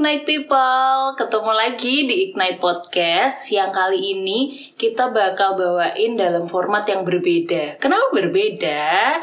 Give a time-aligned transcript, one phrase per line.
[0.00, 6.88] Ignite People, ketemu lagi di Ignite Podcast yang kali ini kita bakal bawain dalam format
[6.88, 7.76] yang berbeda.
[7.76, 9.20] Kenapa berbeda?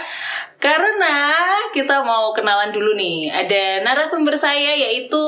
[0.62, 1.34] Karena
[1.74, 3.26] kita mau kenalan dulu nih.
[3.26, 5.26] Ada narasumber saya yaitu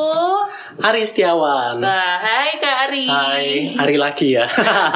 [0.80, 1.76] Ari Setiawan.
[1.84, 3.04] Nah, hai Kak Ari.
[3.04, 4.48] Hai, Ari lagi ya.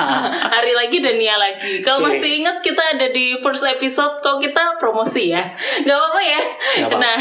[0.56, 1.84] Hari lagi dan Nia lagi.
[1.84, 2.24] Kalau Oke.
[2.24, 5.44] masih ingat kita ada di first episode kok kita promosi ya.
[5.84, 6.40] Gak apa-apa ya.
[6.40, 7.04] Nggak apa-apa.
[7.04, 7.18] Nah,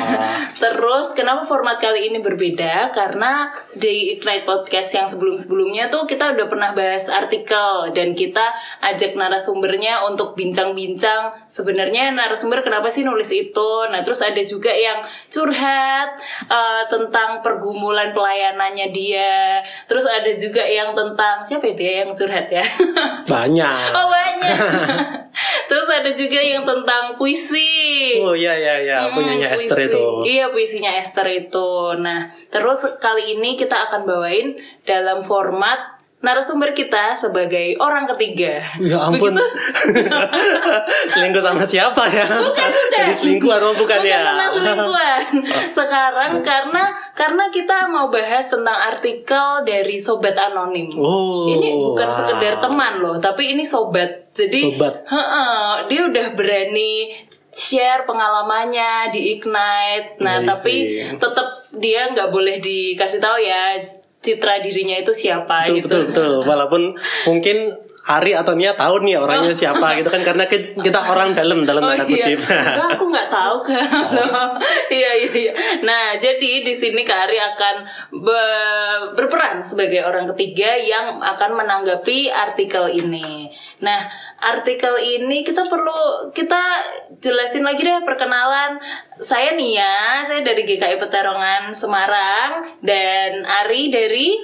[0.62, 2.94] terus kenapa format kali ini berbeda?
[2.94, 8.46] Karena di Ignite Podcast yang sebelum-sebelumnya tuh kita udah pernah bahas artikel dan kita
[8.78, 13.90] ajak narasumbernya untuk bincang-bincang sebenarnya narasumber kenapa sih nulis itu.
[13.90, 16.14] Nah, terus ada juga yang curhat
[16.46, 18.14] eh, tentang pergumulan
[18.52, 19.60] pelayanannya dia.
[19.88, 22.64] Terus ada juga yang tentang siapa itu ya yang curhat ya?
[23.32, 23.88] Banyak.
[23.92, 24.58] Oh banyak.
[25.70, 28.20] Terus ada juga yang tentang puisi.
[28.20, 29.88] Oh iya iya iya, Hmm, punyanya Esther puisi.
[29.88, 30.04] itu.
[30.28, 31.96] Iya puisinya Esther itu.
[31.96, 35.91] Nah terus kali ini kita akan bawain dalam format
[36.22, 38.62] narasumber kita sebagai orang ketiga.
[38.78, 39.34] Ya ampun.
[41.12, 42.24] Selingkuh sama siapa ya?
[42.30, 42.70] Bukan, bukan.
[42.94, 44.22] Jadi selingkuh atau bukan, Bukan ya?
[44.22, 45.22] tentang selingkuhan.
[45.82, 46.84] Sekarang karena
[47.18, 50.94] karena kita mau bahas tentang artikel dari sobat anonim.
[50.94, 52.16] Oh, ini bukan wow.
[52.22, 54.22] sekedar teman loh, tapi ini sobat.
[54.32, 55.04] Jadi Sobat.
[55.04, 57.12] heeh, dia udah berani
[57.52, 60.16] share pengalamannya di Ignite.
[60.24, 60.48] Nah, Amazing.
[60.48, 60.76] tapi
[61.20, 63.76] tetap dia nggak boleh dikasih tahu ya
[64.22, 65.86] citra dirinya itu siapa Betul gitu.
[65.88, 66.32] betul betul.
[66.50, 66.82] Walaupun
[67.26, 67.56] mungkin
[68.02, 71.82] Ari atau Nia tahu nih orangnya siapa gitu kan karena ki- kita orang dalam dalam
[71.82, 72.34] Oh tanda iya.
[72.34, 73.78] Enggak, aku nggak tahu kan.
[74.90, 75.52] iya iya iya.
[75.80, 77.74] Nah jadi di sini Kak Ari akan
[78.16, 78.50] be-
[79.14, 83.46] berperan sebagai orang ketiga yang akan menanggapi artikel ini.
[83.78, 84.10] Nah
[84.42, 86.62] artikel ini kita perlu kita
[87.22, 88.82] jelasin lagi deh perkenalan.
[89.22, 94.34] Saya Nia, saya dari GKI Peterongan Semarang dan Ari dari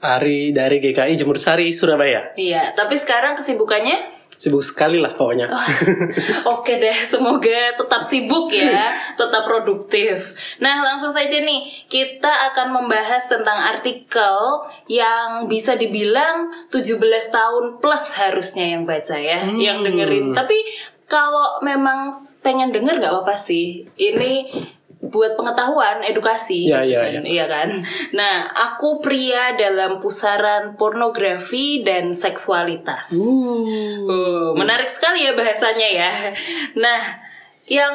[0.00, 2.34] Ari dari GKI Jemur Sari Surabaya.
[2.34, 2.74] Iya.
[2.74, 5.52] Tapi sekarang kesibukannya Sibuk sekali lah pokoknya.
[6.48, 10.32] Oke deh, semoga tetap sibuk ya, tetap produktif.
[10.64, 16.96] Nah, langsung saja nih, kita akan membahas tentang artikel yang bisa dibilang 17
[17.28, 19.60] tahun plus harusnya yang baca ya, Hmm.
[19.60, 20.32] yang dengerin.
[20.32, 20.56] Tapi
[21.04, 22.08] kalau memang
[22.40, 23.84] pengen denger nggak apa-apa sih.
[24.00, 24.48] Ini
[25.00, 27.10] buat pengetahuan, edukasi, Ya, gitu ya, kan.
[27.10, 27.20] ya.
[27.24, 27.68] Iya kan?
[28.12, 33.08] Nah, aku pria dalam pusaran pornografi dan seksualitas.
[33.16, 36.12] Oh, menarik sekali ya bahasanya ya.
[36.76, 37.00] Nah,
[37.64, 37.94] yang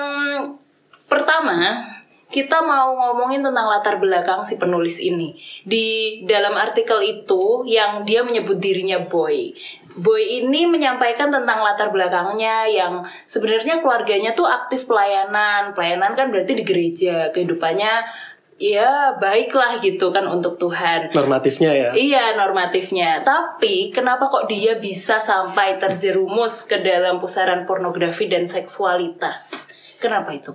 [1.05, 1.77] pertama
[2.25, 5.37] kita mau ngomongin tentang latar belakang si penulis ini.
[5.61, 9.53] Di dalam artikel itu yang dia menyebut dirinya boy.
[9.95, 15.71] Boy ini menyampaikan tentang latar belakangnya yang sebenarnya keluarganya tuh aktif pelayanan.
[15.71, 17.31] Pelayanan kan berarti di gereja.
[17.31, 18.03] Kehidupannya
[18.55, 21.11] ya baiklah gitu kan untuk Tuhan.
[21.11, 21.89] Normatifnya ya.
[21.95, 23.23] Iya normatifnya.
[23.23, 29.71] Tapi kenapa kok dia bisa sampai terjerumus ke dalam pusaran pornografi dan seksualitas?
[29.99, 30.51] Kenapa itu?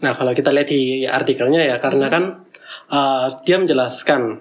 [0.00, 2.14] Nah, kalau kita lihat di artikelnya ya, karena Hmm.
[2.16, 2.24] kan
[2.88, 4.40] uh, dia menjelaskan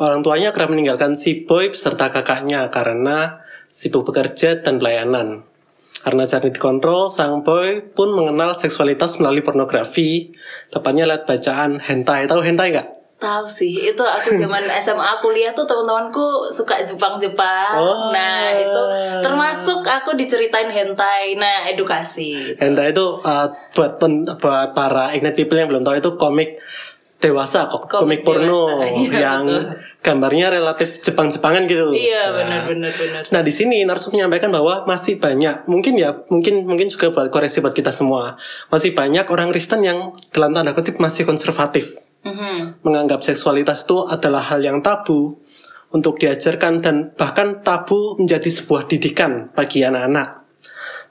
[0.00, 5.44] orang tuanya kerap meninggalkan si boy serta kakaknya karena sibuk bekerja dan pelayanan.
[6.02, 10.32] Karena cari dikontrol, sang boy pun mengenal seksualitas melalui pornografi,
[10.72, 12.26] tepatnya lewat bacaan hentai.
[12.26, 12.88] Tahu hentai nggak?
[13.22, 17.78] Tahu sih, itu aku zaman SMA kuliah tuh teman-temanku suka Jepang-Jepang.
[17.78, 18.10] Oh.
[18.10, 18.82] Nah, itu
[19.22, 21.38] termasuk aku diceritain hentai.
[21.38, 22.58] Nah, edukasi.
[22.58, 23.46] Hentai itu uh,
[23.78, 26.58] buat pen- buat para ignorant people yang belum tahu itu komik
[27.22, 29.78] dewasa kok, Komik komik, porno dewasa, iya, yang betul.
[30.02, 31.94] gambarnya relatif Jepang-Jepangan gitu.
[31.94, 33.22] Iya, Nah, benar benar benar.
[33.30, 37.62] Nah di sini Narsum menyampaikan bahwa masih banyak, mungkin ya, mungkin mungkin juga buat koreksi
[37.62, 38.34] buat kita semua,
[38.68, 42.82] masih banyak orang Kristen yang dalam tanda kutip masih konservatif, Mhm.
[42.82, 45.38] menganggap seksualitas itu adalah hal yang tabu
[45.92, 50.42] untuk diajarkan dan bahkan tabu menjadi sebuah didikan bagi anak-anak.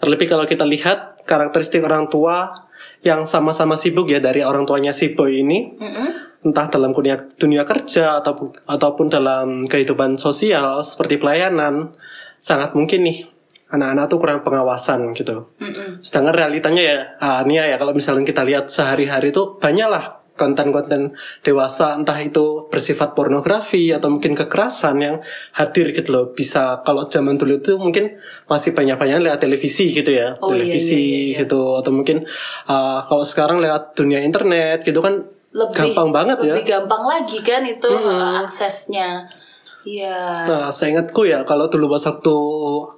[0.02, 2.68] Terlebih kalau kita lihat karakteristik orang tua
[3.02, 6.08] yang sama-sama sibuk ya dari orang tuanya si boy ini, Mhm.
[6.46, 11.94] entah dalam dunia, dunia kerja ataupun ataupun dalam kehidupan sosial seperti pelayanan
[12.38, 13.26] sangat mungkin nih
[13.72, 15.50] anak-anak tuh kurang pengawasan gitu.
[15.58, 16.06] Mhm.
[16.06, 21.94] Sedangkan realitanya ya, ah, Nia ya kalau misalnya kita lihat sehari-hari tuh banyaklah konten-konten dewasa
[21.94, 25.16] entah itu bersifat pornografi atau mungkin kekerasan yang
[25.54, 28.18] hadir gitu loh bisa kalau zaman dulu itu mungkin
[28.50, 31.38] masih banyak-banyak lewat televisi gitu ya Oh, iya, televisi iya, iya, iya.
[31.46, 32.26] gitu atau mungkin
[32.66, 35.22] ah, kalau sekarang lewat dunia internet gitu kan
[35.52, 38.42] Lebih gampang banget ya Lebih gampang lagi kan itu Mhm.
[38.42, 39.28] aksesnya.
[39.82, 40.46] Iya.
[40.46, 42.36] Nah, saya ingatku ya kalau dulu pas waktu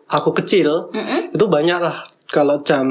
[0.05, 1.31] aku kecil Mm-mm.
[1.31, 2.03] itu banyak lah
[2.33, 2.89] kalau jam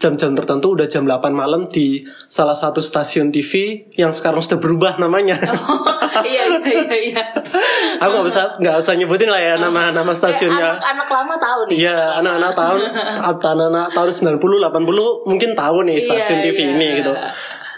[0.00, 2.00] jam-jam tertentu udah jam 8 malam di
[2.32, 5.36] salah satu stasiun TV yang sekarang sudah berubah namanya.
[6.24, 7.22] iya iya iya iya.
[8.02, 10.80] Aku nggak usah nggak usah nyebutin lah ya nama nama stasiunnya.
[10.80, 11.76] Anak-anak lama tahu nih.
[11.84, 12.80] Iya, anak-anak tahun
[13.28, 14.10] anak-anak tahun
[14.40, 16.68] 90 80 mungkin tahu nih stasiun Iya, TV iya.
[16.72, 17.12] ini gitu.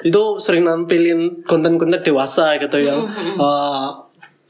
[0.06, 3.42] Itu sering nampilin konten-konten dewasa gitu yang Mm-hmm.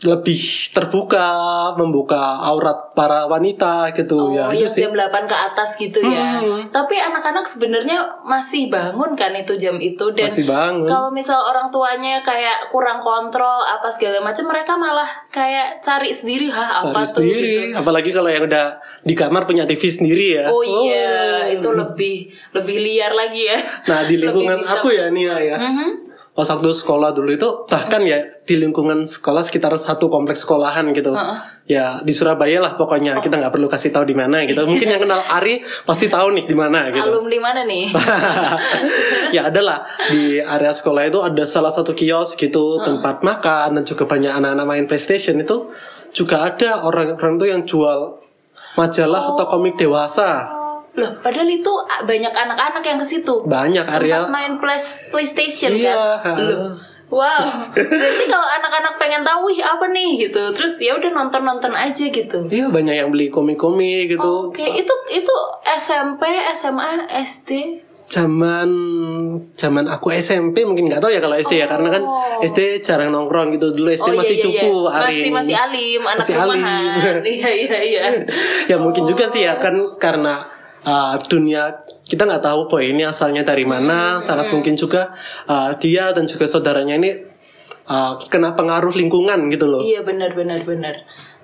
[0.03, 0.41] Lebih
[0.71, 1.31] terbuka,
[1.75, 4.51] membuka aurat para wanita gitu Oh, ya.
[4.51, 4.83] yang Itu sih.
[4.83, 6.43] jam 8 ke atas gitu ya.
[6.43, 6.67] Hmm.
[6.69, 10.85] Tapi anak-anak sebenarnya masih bangun kan itu jam itu dan Masih bangun.
[10.85, 16.49] kalau misal orang tuanya kayak kurang kontrol apa segala macam mereka malah kayak cari sendiri
[16.49, 17.55] ha apa Cari tuh sendiri.
[17.69, 17.79] gitu.
[17.79, 18.67] Apalagi kalau yang udah
[19.01, 20.45] di kamar punya TV sendiri ya.
[20.49, 23.59] Oh iya, itu lebih lebih liar lagi ya.
[23.87, 25.57] Nah di lingkungan aku ya nih ya.
[25.57, 26.12] Mhm.
[26.33, 28.17] Pas waktu sekolah dulu itu bahkan ya
[28.49, 31.13] di lingkungan sekolah sekitar satu kompleks sekolahan gitu.
[31.69, 34.65] Ya di Surabaya lah pokoknya kita nggak perlu kasih tahu di mana gitu.
[34.65, 37.05] Mungkin yang kenal Ari pasti tahu nih di mana gitu.
[37.05, 37.93] Alumni mana nih?
[39.37, 44.09] ya adalah di area sekolah itu ada salah satu kios gitu tempat makan dan juga
[44.09, 45.69] banyak anak-anak main PlayStation itu
[46.17, 48.25] juga ada orang-orang tuh yang jual
[48.81, 50.62] majalah atau komik dewasa.
[50.93, 51.73] Loh, padahal itu
[52.05, 53.35] banyak anak-anak yang ke situ.
[53.43, 54.77] Banyak area Tempat main play,
[55.09, 56.37] PlayStation Iya, kan.
[56.37, 56.77] Loh.
[57.09, 57.45] Wow.
[57.71, 60.49] Berarti kalau anak-anak pengen tahu, wih apa nih gitu.
[60.53, 62.49] Terus ya udah nonton-nonton aja gitu.
[62.49, 64.49] Iya banyak yang beli komik-komik gitu.
[64.49, 65.35] Oke, itu itu
[65.67, 66.25] SMP,
[66.55, 67.51] SMA, SD.
[68.07, 68.69] Zaman
[69.55, 72.41] zaman aku SMP mungkin nggak tahu ya kalau SD ya karena kan Oh.
[72.41, 75.31] SD jarang nongkrong gitu dulu SD masih cupu Masih hari ini.
[75.31, 76.61] masih alim, anak Masih rumahan.
[76.93, 77.17] alim.
[77.35, 78.03] Iya iya iya.
[78.71, 80.45] ya mungkin juga sih ya kan karena
[80.87, 85.15] uh, dunia kita nggak tahu boy ini asalnya dari mana sangat mungkin juga
[85.49, 87.11] uh, dia dan juga saudaranya ini
[87.89, 90.95] uh, kena pengaruh lingkungan gitu loh Iya benar benar benar.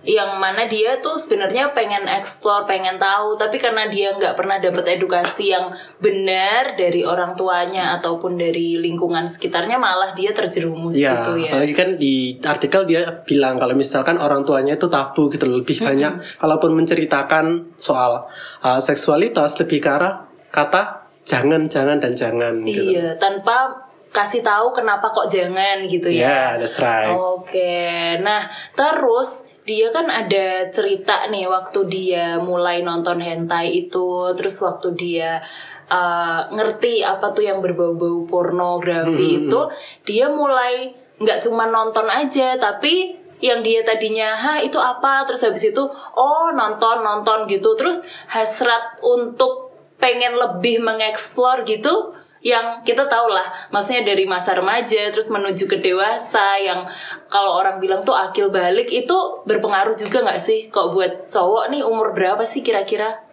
[0.07, 4.95] Yang mana dia tuh sebenarnya pengen explore, pengen tahu, tapi karena dia nggak pernah dapat
[4.95, 11.43] edukasi yang benar dari orang tuanya ataupun dari lingkungan sekitarnya, malah dia terjerumus Ya, gitu
[11.43, 11.51] ya.
[11.51, 16.39] apalagi kan di artikel dia bilang kalau misalkan orang tuanya itu tabu gitu lebih banyak
[16.39, 18.27] kalaupun menceritakan soal
[18.63, 22.97] uh, seksualitas lebih ke arah kata jangan, jangan dan jangan gitu.
[22.97, 23.69] Iya, tanpa
[24.09, 26.25] kasih tahu kenapa kok jangan gitu ya.
[26.25, 27.13] Ya, that's right.
[27.13, 34.57] Oke, nah terus dia kan ada cerita nih waktu dia mulai nonton hentai itu, terus
[34.65, 35.45] waktu dia
[35.93, 39.61] uh, ngerti apa tuh yang berbau-bau pornografi itu,
[40.09, 45.69] dia mulai nggak cuma nonton aja, tapi yang dia tadinya, ha itu apa, terus habis
[45.69, 45.85] itu,
[46.17, 48.01] oh nonton nonton gitu, terus
[48.33, 49.69] hasrat untuk
[50.01, 52.18] pengen lebih mengeksplor gitu
[52.49, 56.89] yang kita tahu lah maksudnya dari masa remaja terus menuju ke dewasa yang
[57.29, 61.85] kalau orang bilang tuh akil balik itu berpengaruh juga nggak sih kok buat cowok nih
[61.85, 63.29] umur berapa sih kira-kira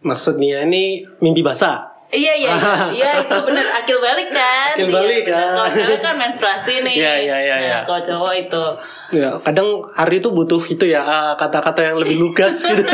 [0.00, 1.89] Maksudnya ini mimpi basah.
[2.10, 5.38] Iya iya iya, iya itu benar akil balik kan Akil Iya, balik, benar.
[5.38, 5.50] ah.
[5.54, 7.78] kalau cewek kan menstruasi nih Iya, iya, iya, nah, iya.
[7.86, 8.64] kalau cowok itu
[9.10, 9.66] Ya, kadang
[9.98, 12.86] Ari tuh butuh itu ya uh, kata-kata yang lebih lugas gitu.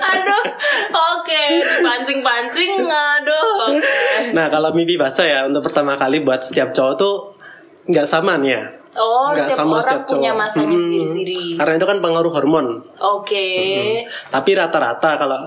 [0.00, 0.44] aduh
[0.88, 6.94] oke dipancing-pancing aduh oke nah, kalau mimpi basah ya untuk pertama kali buat setiap cowok
[6.96, 7.14] tuh
[7.84, 8.62] nggak sama nih ya.
[8.94, 10.40] Oh Nggak setiap sama orang setiap punya cowok.
[10.40, 10.82] masanya Mm-mm.
[10.82, 12.66] sendiri-sendiri Karena itu kan pengaruh hormon.
[12.94, 13.48] oke
[14.28, 15.40] Tapi rata-rata kalau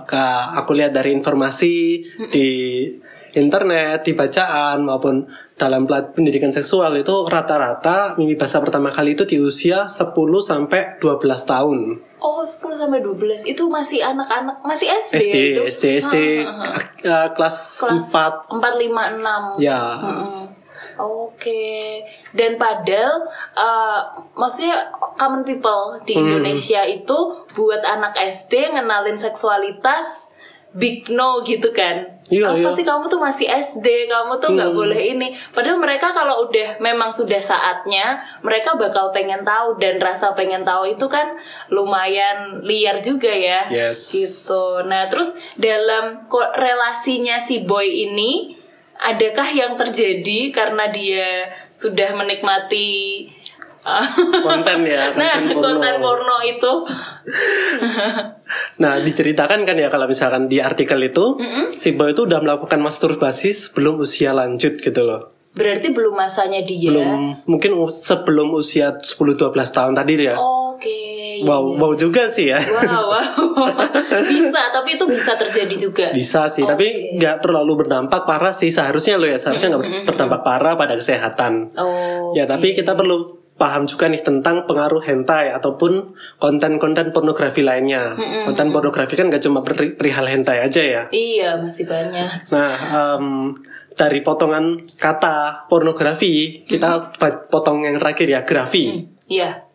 [0.55, 1.73] aku lihat dari informasi
[2.27, 2.49] di
[3.31, 9.37] internet, di bacaan maupun dalam pendidikan seksual itu rata-rata mimpi basah pertama kali itu di
[9.37, 11.79] usia 10 sampai 12 tahun.
[12.17, 15.61] Oh 10 sampai 12 itu masih anak-anak masih SD SD, itu?
[15.67, 16.15] SD, SD
[17.03, 19.59] uh, kelas, Kelas 4 4 5 6.
[19.61, 19.83] ya.
[20.01, 20.44] Mm-mm.
[20.99, 22.03] Oke.
[22.31, 23.99] Dan padahal uh,
[24.33, 26.27] maksudnya common people di Hmm.
[26.27, 27.17] Indonesia itu
[27.53, 30.31] buat anak SD ngenalin seksualitas
[30.75, 32.03] big no gitu kan.
[32.27, 32.75] Iya, Apa iya.
[32.75, 35.31] sih kamu tuh masih SD, kamu tuh nggak boleh ini.
[35.55, 40.83] Padahal mereka kalau udah memang sudah saatnya, mereka bakal pengen tahu dan rasa pengen tahu
[40.91, 41.31] itu kan
[41.71, 43.63] lumayan liar juga ya.
[43.71, 44.11] Yes.
[44.11, 44.83] Gitu.
[44.83, 46.27] Nah, terus dalam
[46.59, 48.59] relasinya si boy ini
[48.99, 53.27] adakah yang terjadi karena dia sudah menikmati
[53.83, 54.07] uh,
[54.41, 55.79] konten ya, nah, konten porno.
[55.79, 56.73] konten porno itu.
[58.75, 61.41] Nah, diceritakan kan ya kalau misalkan di artikel itu
[61.73, 65.34] si boy itu udah melakukan masturbasi sebelum usia lanjut gitu loh.
[65.55, 66.91] Berarti belum masanya dia.
[66.91, 70.35] Belum mungkin sebelum usia 10 12 tahun tadi ya.
[70.35, 70.91] Oke.
[71.39, 71.79] iya, wow, iya.
[71.79, 72.59] wow juga sih ya.
[72.59, 73.23] Wow, wow.
[74.31, 76.05] bisa, tapi itu bisa terjadi juga.
[76.11, 79.39] Bisa sih, tapi nggak terlalu berdampak parah sih seharusnya lo ya.
[79.39, 81.71] Seharusnya nggak ber- berdampak parah pada kesehatan.
[81.79, 82.35] Oh.
[82.35, 88.11] Ya, tapi kita perlu paham juga nih tentang pengaruh hentai ataupun konten-konten pornografi lainnya.
[88.43, 91.03] Konten pornografi kan gak cuma peri- perihal hentai aja ya.
[91.07, 92.51] Iya, masih banyak.
[92.51, 92.75] Nah,
[93.15, 93.55] em,
[93.95, 99.07] dari potongan kata pornografi, kita ba- potong yang terakhir ya, grafi.
[99.31, 99.65] Iya.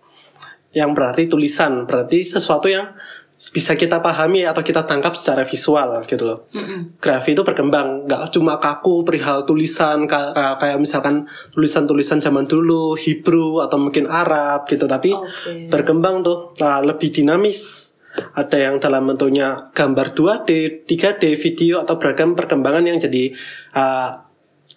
[0.70, 2.94] Yang berarti tulisan, berarti sesuatu yang
[3.40, 6.38] bisa kita pahami atau kita tangkap secara visual gitu loh.
[7.00, 11.24] Grafi itu berkembang, nggak cuma kaku perihal tulisan ka- ka- kayak misalkan
[11.56, 15.72] tulisan-tulisan zaman dulu Hebrew atau mungkin Arab gitu, tapi Oke.
[15.72, 17.89] berkembang tuh nah, lebih dinamis.
[18.36, 20.50] Ada yang dalam bentuknya gambar 2D,
[20.86, 23.32] 3D, video atau beragam perkembangan yang jadi
[23.76, 24.10] uh,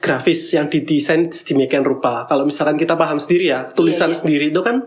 [0.04, 2.28] grafis yang didesain sedemikian rupa.
[2.28, 4.18] Kalau misalkan kita paham sendiri ya, tulisan iya.
[4.18, 4.84] sendiri itu kan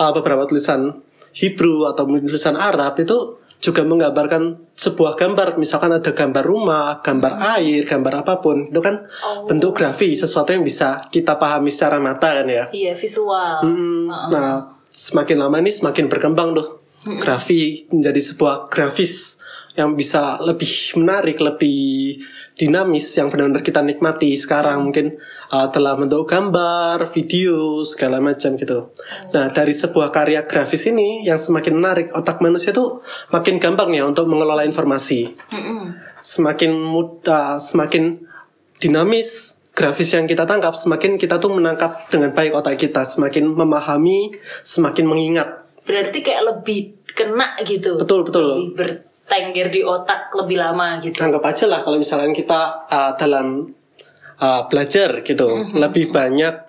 [0.00, 1.02] uh, beberapa tulisan
[1.36, 5.56] Hebrew atau tulisan Arab itu juga menggambarkan sebuah gambar.
[5.56, 8.68] Misalkan ada gambar rumah, gambar air, gambar apa pun.
[8.68, 9.48] Itu kan Oh.
[9.48, 12.68] bentuk grafis, sesuatu yang bisa kita pahami secara mata kan ya.
[12.72, 13.64] Iya, visual.
[13.64, 16.85] Hmm, Nah, semakin lama ini semakin berkembang tuh.
[17.06, 19.38] Grafi menjadi sebuah grafis
[19.76, 22.18] yang bisa lebih menarik, lebih
[22.56, 25.20] dinamis yang benar-benar kita nikmati sekarang mungkin
[25.52, 28.96] uh, dalam bentuk gambar, video, segala macam gitu.
[29.36, 34.08] Nah, dari sebuah karya grafis ini yang semakin menarik, otak manusia tuh makin gampang ya
[34.08, 35.36] untuk mengelola informasi.
[36.24, 38.24] Semakin mudah, semakin
[38.80, 44.32] dinamis grafis yang kita tangkap, semakin kita tuh menangkap dengan baik otak kita, semakin memahami,
[44.64, 45.65] semakin mengingat.
[45.86, 47.96] Berarti kayak lebih kena gitu.
[47.96, 48.58] Betul, betul.
[48.58, 51.16] Lebih bertengger di otak lebih lama gitu.
[51.16, 53.70] Anggap aja lah kalau misalkan kita uh, dalam
[54.42, 56.66] uh, belajar gitu, lebih banyak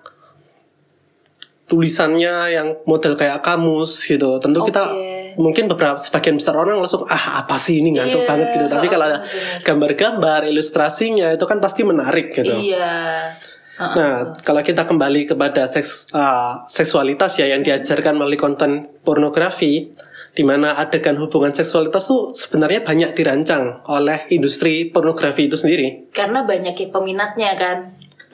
[1.68, 4.40] tulisannya yang model kayak kamus gitu.
[4.40, 5.36] Tentu kita Oke.
[5.36, 8.66] mungkin beberapa sebagian besar orang langsung ah apa sih ini ngantuk Iya, banget gitu.
[8.72, 9.20] Tapi kalau ada
[9.68, 12.56] gambar-gambar, ilustrasinya itu kan pasti menarik gitu.
[12.56, 13.36] Iya.
[13.78, 13.94] Heeh.
[13.94, 19.94] Nah, kalau kita kembali kepada seks, uh, seksualitas ya yang diajarkan melalui konten pornografi,
[20.34, 26.10] di mana adegan hubungan seksualitas tuh sebenarnya banyak dirancang oleh industri pornografi itu sendiri.
[26.10, 27.76] Karena banyak ya peminatnya kan.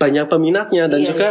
[0.00, 1.28] Banyak peminatnya dan Iya, juga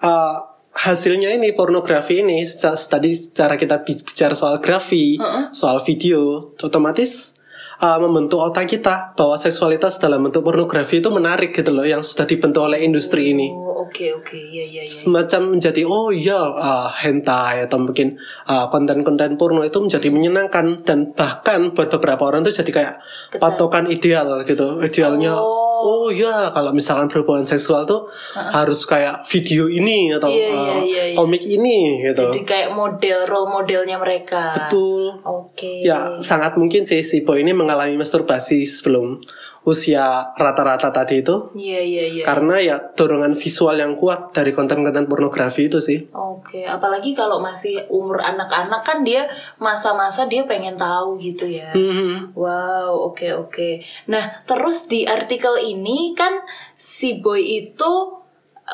[0.00, 0.36] uh,
[0.72, 2.40] hasilnya ini pornografi ini
[2.88, 5.20] tadi secara kita bi- bicara soal grafi,
[5.52, 7.39] soal video, otomatis
[7.80, 12.28] uh, membentuk otak kita bahwa seksualitas dalam bentuk pornografi itu menarik gitu loh yang sudah
[12.28, 13.69] dibentuk oleh industri ini.
[13.90, 14.38] Oh, oke oke.
[14.38, 14.94] Iya iya iya.
[15.02, 18.14] semacam menjadi oh iya uh, hentai atau mungkin
[18.46, 22.94] uh, konten-konten porno itu menjadi menyenangkan dan bahkan buat beberapa orang tuh jadi kayak
[23.42, 28.06] patokan ideal gitu idealnya oh, iya kalau misalkan berhubungan seksual tuh
[28.36, 31.16] harus kayak video ini atau Iya, uh, iya, iya.
[31.18, 34.54] komik ini gitu Jadi kayak model role modelnya mereka.
[34.54, 35.82] betul Oke.
[35.82, 39.18] ya sangat mungkin sih si boy ini mengalami masturbasi sebelum
[39.60, 42.24] usia rata-rata tadi itu Iya iya iya.
[42.24, 46.08] karena ya dorongan visual yang kuat dari konten-konten pornografi itu sih
[46.40, 49.28] Oke, apalagi kalau masih umur anak-anak kan dia
[49.60, 51.68] masa-masa dia pengen tahu gitu ya.
[51.76, 52.32] Mhm.
[52.32, 53.84] Wow, oke oke.
[54.08, 56.40] Nah, terus di artikel ini kan
[56.80, 58.19] si boy itu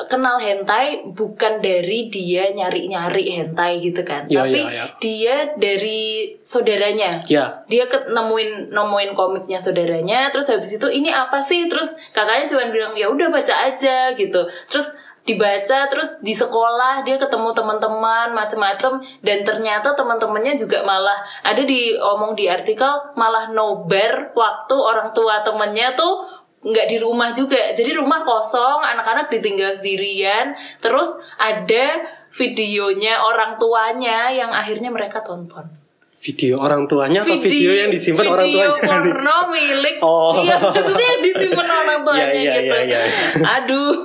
[0.05, 4.85] kenal hentai bukan dari dia nyari-nyari hentai gitu kan, Ya, tapi ya, ya.
[5.01, 7.17] dia dari saudaranya.
[7.25, 11.65] ya Dia ket- nemuin nemuin komiknya saudaranya, terus habis itu ini apa sih?
[11.65, 14.45] Terus kakaknya cuma bilang ya udah baca aja gitu.
[14.69, 14.85] Terus
[15.27, 21.91] dibaca terus di sekolah dia ketemu teman-teman macem-macem dan ternyata teman-temannya juga malah ada di
[21.99, 22.87] omong di artikel
[23.19, 26.23] malah nobar waktu orang tua temennya tuh
[26.57, 27.73] nggak di rumah juga.
[27.73, 30.53] Jadi rumah kosong anak-anak ditinggal sendirian.
[30.81, 32.01] Terus ada
[32.33, 35.69] videonya orang tuanya yang akhirnya mereka tonton.
[36.17, 38.89] Video orang tuanya atau video yang disimpan orang video tuanya?
[38.89, 40.33] porno milik Oh.
[40.41, 42.73] iya maksudnya yang disimpan orang tuanya Iya, iya, gitu.
[42.73, 43.01] iya, iya.
[43.61, 43.95] aduh.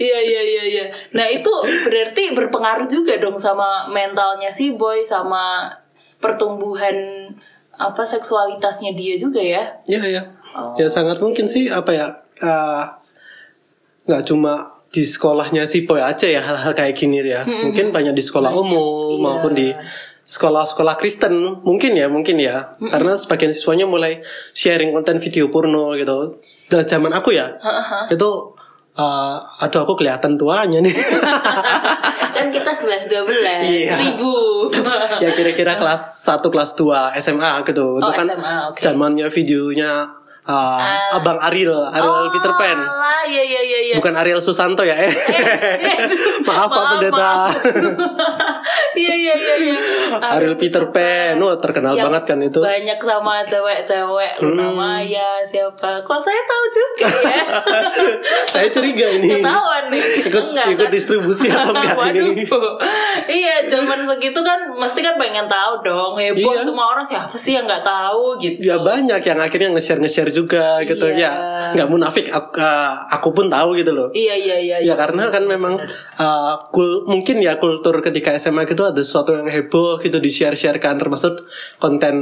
[0.00, 0.84] Iya iya iya iya.
[1.12, 1.52] Nah itu
[1.84, 5.68] berarti berpengaruh juga dong sama mentalnya si boy sama
[6.18, 6.96] pertumbuhan
[7.78, 9.62] apa seksualitasnya dia juga ya?
[9.86, 10.22] Ya ya
[10.56, 12.06] Oh, ya sangat mungkin sih apa ya
[12.44, 12.84] uh,
[14.08, 17.44] nggak cuma di sekolahnya si boy aja ya hal-hal kayak gini ya.
[17.44, 19.20] Mungkin banyak di sekolah umum iya.
[19.20, 19.68] maupun di
[20.24, 21.60] sekolah-sekolah Kristen.
[21.60, 22.80] Mungkin ya mungkin ya.
[22.80, 24.24] Karena sebagian siswanya mulai
[24.56, 26.40] sharing konten video porno gitu.
[26.68, 27.56] Dan zaman aku ya
[28.08, 28.28] itu
[28.96, 30.96] uh, aduh aku kelihatan tuanya nih.
[32.38, 33.98] Kan kita 11 12 Iya.
[33.98, 34.70] ribu
[35.18, 37.98] ya kira-kira kelas 1 kelas 2 SMA gitu.
[37.98, 38.78] Itu kan SMA, oke.
[38.78, 40.06] zamannya videonya
[40.48, 42.78] uh, Abang Ariel, Ariel oh, Peter Pan.
[43.28, 43.94] Iya iya iya iya.
[44.00, 44.96] Bukan Ariel Susanto ya?
[44.96, 45.12] Eh.
[46.48, 47.20] maaf Pak Pendeta.
[47.20, 47.52] maaf.
[48.98, 49.76] Iya iya iya iya.
[50.34, 52.58] Ariel Peter Pan, oh terkenal Yang banget kan itu.
[52.58, 54.74] Banyak sama cewek-cewek Luna Hmm.
[54.74, 56.02] Maya siapa?
[56.02, 57.42] Kok saya tahu juga ya?
[58.52, 59.38] Saya curiga ini.
[59.38, 60.02] Ketahuan nih.
[60.24, 60.92] Ikut Enggak, ikut kan?
[60.92, 62.44] distribusi atau enggak ini?
[62.44, 62.74] Waduh.
[63.28, 66.12] iya, zaman segitu kan mesti kan pengen tahu dong.
[66.14, 66.64] Heboh Iya.
[66.64, 68.58] semua orang siapa sih yang nggak tahu gitu.
[68.60, 71.30] Ya banyak yang akhirnya nge-share nge-share juga gitu Iya.
[71.30, 71.32] ya.
[71.72, 74.08] Nggak munafik aku, uh, aku pun tahu gitu loh.
[74.10, 74.76] Iya iya iya.
[74.82, 75.76] Ya karena kan memang
[76.16, 80.56] uh, kul mungkin ya kultur ketika SMA gitu ada sesuatu yang heboh gitu di share
[80.56, 82.16] sharekan termasuk konten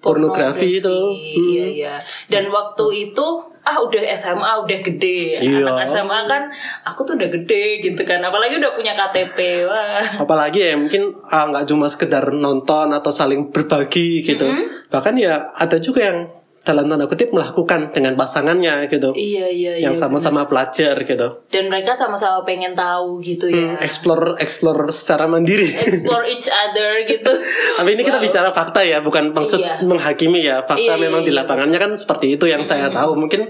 [0.00, 0.98] pornografi, itu.
[1.34, 1.94] Iya iya.
[2.28, 3.26] Dan waktu itu
[3.60, 5.38] ah udah SMA udah gede.
[5.40, 5.68] Iya.
[5.68, 6.42] Anak SMA kan
[6.84, 8.20] aku tuh udah gede gitu kan.
[8.24, 9.68] Apalagi udah punya KTP.
[9.68, 10.00] Wah.
[10.20, 14.48] Apalagi ya mungkin uh, nggak cuma sekedar nonton atau saling berbagi gitu.
[14.88, 19.16] Bahkan ya ada juga yang dalam tanda kutip melakukan dengan pasangannya gitu.
[19.16, 19.88] Iya iya iya.
[19.88, 21.40] yang sama-sama pelajar gitu.
[21.48, 23.74] Dan mereka sama-sama pengen tahu gitu ya.
[23.74, 25.72] Hmm, explore explore secara mandiri.
[25.72, 27.32] Explore each other gitu.
[27.80, 29.80] Tapi ini kita bicara fakta ya, bukan maksud Iya.
[29.88, 30.60] menghakimi ya.
[30.60, 31.40] Fakta Iya, memang iya, di iya.
[31.40, 33.16] lapangannya kan seperti itu yang saya tahu.
[33.16, 33.48] Mungkin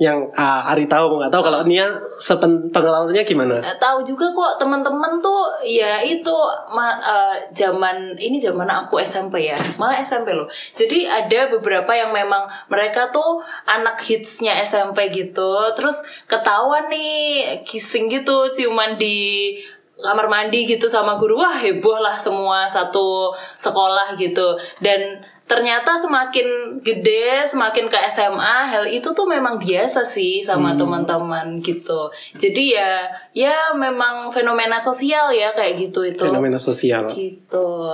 [0.00, 1.42] yang ah, Ari tahu nggak tahu.
[1.44, 1.84] Kalau Nia
[2.16, 3.60] sepen pengalamannya gimana?
[3.76, 6.32] Tahu juga kok teman-teman tuh ya itu
[6.72, 9.58] ma- eh, zaman ini zaman aku SMP ya.
[9.76, 10.48] Malah SMP loh.
[10.72, 15.52] Jadi ada beberapa yang memang mereka tuh anak hitsnya SMP gitu.
[15.76, 19.54] Terus ketahuan nih kissing gitu ciuman di
[20.02, 21.38] kamar mandi gitu sama guru.
[21.38, 24.58] Wah heboh lah semua satu sekolah gitu.
[24.82, 31.60] Dan ternyata semakin gede semakin ke SMA hal itu tuh memang biasa sih sama teman-teman
[31.60, 32.08] gitu.
[32.38, 36.24] Jadi ya ya memang fenomena sosial ya kayak gitu itu.
[36.24, 37.10] Fenomena sosial.
[37.12, 37.90] gitu.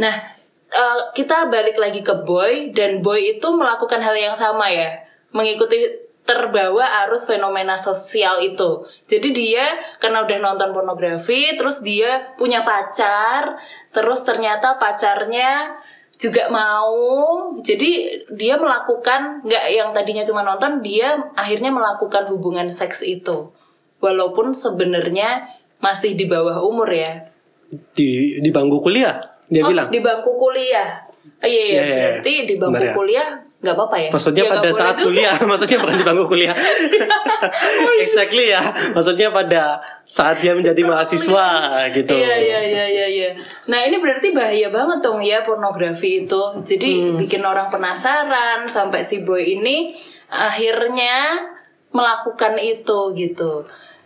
[0.00, 0.14] Nah
[0.70, 5.04] eh, kita balik lagi ke boy dan boy itu melakukan hal yang sama ya.
[5.34, 8.88] Mengikuti terbawa arus fenomena sosial itu.
[9.04, 13.60] Jadi dia karena udah nonton pornografi, terus dia punya pacar,
[13.92, 15.76] terus ternyata pacarnya
[16.18, 17.52] juga mau.
[17.60, 23.50] Jadi dia melakukan nggak yang tadinya cuma nonton, dia akhirnya melakukan hubungan seks itu.
[23.98, 25.48] Walaupun sebenarnya
[25.80, 27.28] masih di bawah umur ya.
[27.96, 29.88] Di di bangku kuliah dia oh, bilang.
[29.92, 31.04] di bangku kuliah.
[31.40, 31.96] Oh, iya, iya, Iya, iya, iya.
[31.96, 32.94] berarti di bangku Benar ya?
[32.96, 33.28] kuliah
[33.64, 34.10] nggak apa-apa ya?
[34.12, 35.04] Maksudnya Ya, pada saat juga.
[35.08, 36.54] kuliah, maksudnya bukan di bangku kuliah.
[37.98, 38.62] exactly ya.
[38.92, 39.62] Maksudnya pada
[40.04, 41.48] saat dia menjadi mahasiswa
[41.90, 42.12] gitu.
[42.12, 43.30] Iya iya iya iya iya.
[43.66, 46.42] Nah, ini berarti bahaya banget dong ya pornografi itu.
[46.62, 47.16] Jadi Hmm.
[47.16, 49.88] bikin orang penasaran sampai si boy ini
[50.28, 51.40] akhirnya
[51.90, 53.64] melakukan itu gitu.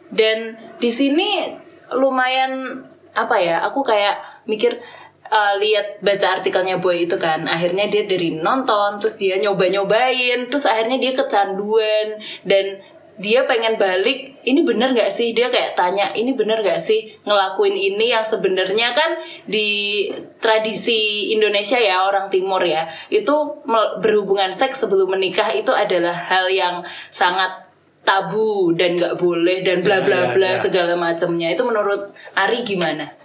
[0.08, 1.52] Dan di sini
[1.90, 3.64] lumayan apa ya?
[3.66, 4.80] Aku kayak mikir
[5.28, 7.44] eh, lihat baca artikelnya boy itu kan.
[7.46, 12.18] Akhirnya dia dari nonton terus dia nyoba nyobain terus akhirnya dia kecanduan.
[12.44, 12.80] Dan
[13.18, 15.34] dia pengen balik ini bener gak sih?
[15.34, 20.06] Dia kayak tanya ini bener gak sih ngelakuin ini yang sebenarnya kan di
[20.38, 22.86] tradisi Indonesia ya orang Timur ya.
[23.10, 23.66] Itu
[23.98, 27.66] berhubungan seks sebelum menikah itu adalah hal yang sangat
[28.06, 30.62] tabu dan nggak boleh dan bla bla Ya, ya, bla ya.
[30.64, 31.52] segala macamnya.
[31.52, 33.17] Itu menurut Ari gimana?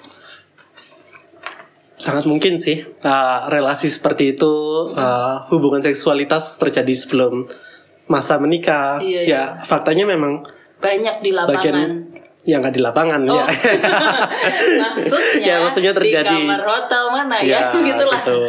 [2.04, 4.52] Sangat mungkin sih uh, relasi seperti itu
[4.92, 7.48] uh, hubungan seksualitas terjadi sebelum
[8.06, 9.00] masa menikah.
[9.00, 9.44] Iya, ya iya.
[9.62, 10.44] faktanya memang
[10.78, 12.12] Banyak di lapangan.
[12.44, 13.40] yang nggak di lapangan Oh.
[13.40, 13.46] ya.
[14.84, 16.28] maksudnya, Ya, maksudnya terjadi.
[16.28, 18.20] di kamar hotel mana ya, gitulah.
[18.20, 18.40] gitu.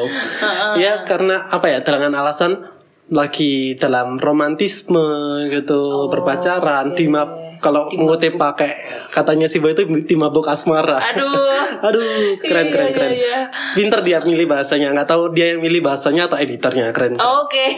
[0.77, 2.59] ya karena apa ya dengan alasan
[3.05, 5.05] lagi dalam romantisme
[5.53, 7.29] gitu berpacaran di map
[7.61, 8.73] kalau ngutip pakai
[9.12, 11.53] katanya si boy itu di mabuk asmara Aduh.
[11.93, 12.01] aduh
[12.40, 13.38] keren Iya, keren iya, keren iya.
[13.77, 17.77] pinter dia milih bahasanya nggak tahu dia yang milih bahasanya atau editornya keren Oke.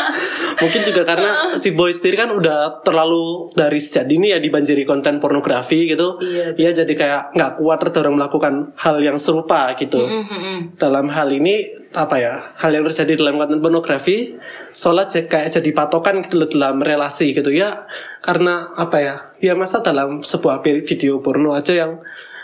[0.64, 5.20] mungkin juga karena si boy sendiri kan udah terlalu dari sejak dini ya dibanjiri konten
[5.20, 6.56] pornografi gitu Iya.
[6.56, 10.80] dia jadi kayak nggak kuat terdorong melakukan hal yang serupa gitu Mm-mm.
[10.80, 14.40] dalam hal ini apa ya hal yang terjadi dalam konten pornografi
[14.72, 17.52] seolah kayak jadi patokan gitu loh dalam relasi gitu.
[17.52, 17.84] Ya
[18.24, 22.00] karena apa ya ya masa dalam sebuah video porno aja yang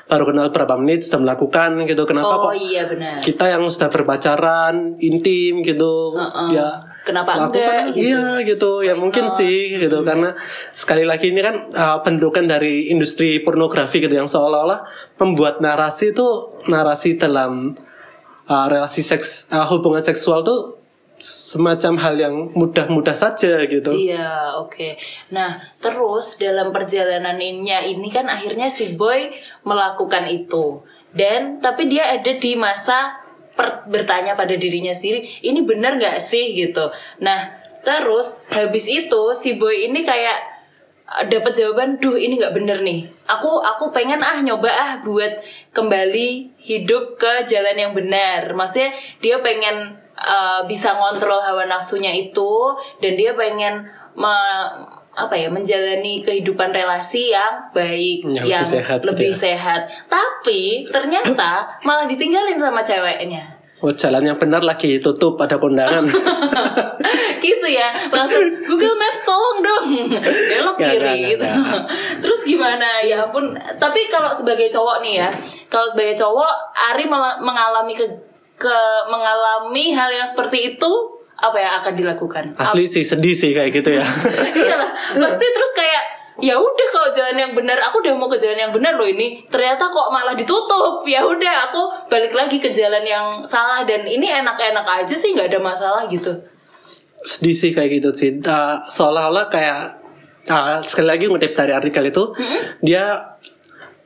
[0.08, 2.02] baru kenal berapa menit sudah melakukan gitu.
[2.08, 3.20] Kenapa Oh kok iya benar.
[3.20, 6.16] kita yang sudah berpacaran intim gitu?
[6.16, 6.56] Heeh.
[6.56, 6.68] ya
[7.04, 8.04] Kenapa lakukan enggak, gitu?
[8.04, 8.72] iya gitu.
[8.84, 10.04] Ya mungkin sih gitu.
[10.04, 10.32] Karena
[10.72, 14.84] sekali lagi ini kan uh, bentukan dari industri pornografi gitu yang seolah-olah
[15.20, 16.26] membuat narasi itu
[16.68, 17.72] narasi dalam
[18.48, 20.80] uh, relasi seks uh, hubungan seksual tuh
[21.18, 24.94] semacam hal yang mudah-mudah saja gitu Iya, oke.
[25.34, 29.34] Nah, terus dalam perjalanannya ini kan akhirnya si boy
[29.66, 30.78] melakukan itu.
[31.10, 33.18] Dan tapi dia ada di masa
[33.58, 36.86] per- bertanya pada dirinya sendiri, ini benar nggak sih gitu.
[37.18, 37.50] Nah,
[37.82, 40.57] terus habis itu si boy ini kayak
[41.08, 43.08] dapat jawaban duh ini nggak bener nih.
[43.24, 45.40] Aku aku pengen ah nyoba ah buat
[45.72, 48.52] kembali hidup ke jalan yang benar.
[48.52, 48.92] Maksudnya
[49.24, 56.22] dia pengen uh, bisa ngontrol hawa nafsunya itu dan dia pengen me- apa ya menjalani
[56.22, 59.38] kehidupan relasi yang baik Yang yang, lebih sehat gitu lebih ya.
[59.50, 59.80] sehat.
[60.06, 66.02] Tapi ternyata malah ditinggalin sama ceweknya Oh jalan yang benar lagi tutup ada kondangan.
[67.38, 69.84] gitu ya langsung Google Maps tolong dong
[70.50, 71.82] belok kiri nggak, gitu nggak.
[72.22, 75.30] terus gimana ya ampun tapi kalau sebagai cowok nih ya
[75.70, 76.52] kalau sebagai cowok
[76.92, 77.06] Ari
[77.40, 78.06] mengalami ke
[78.58, 80.92] ke mengalami hal yang seperti itu
[81.38, 84.02] apa yang akan dilakukan Asli sih sedih sih kayak gitu ya.
[84.58, 88.68] iyalah pasti terus kayak ya udah kalau jalan yang benar aku udah mau ke jalan
[88.68, 93.02] yang benar loh ini ternyata kok malah ditutup ya udah aku balik lagi ke jalan
[93.02, 96.30] yang salah dan ini enak-enak aja sih nggak ada masalah gitu
[97.22, 98.30] sedih sih kayak gitu sih.
[98.38, 99.98] Uh, seolah-olah kayak
[100.50, 102.30] uh, sekali lagi ngutip dari artikel itu
[102.78, 103.34] dia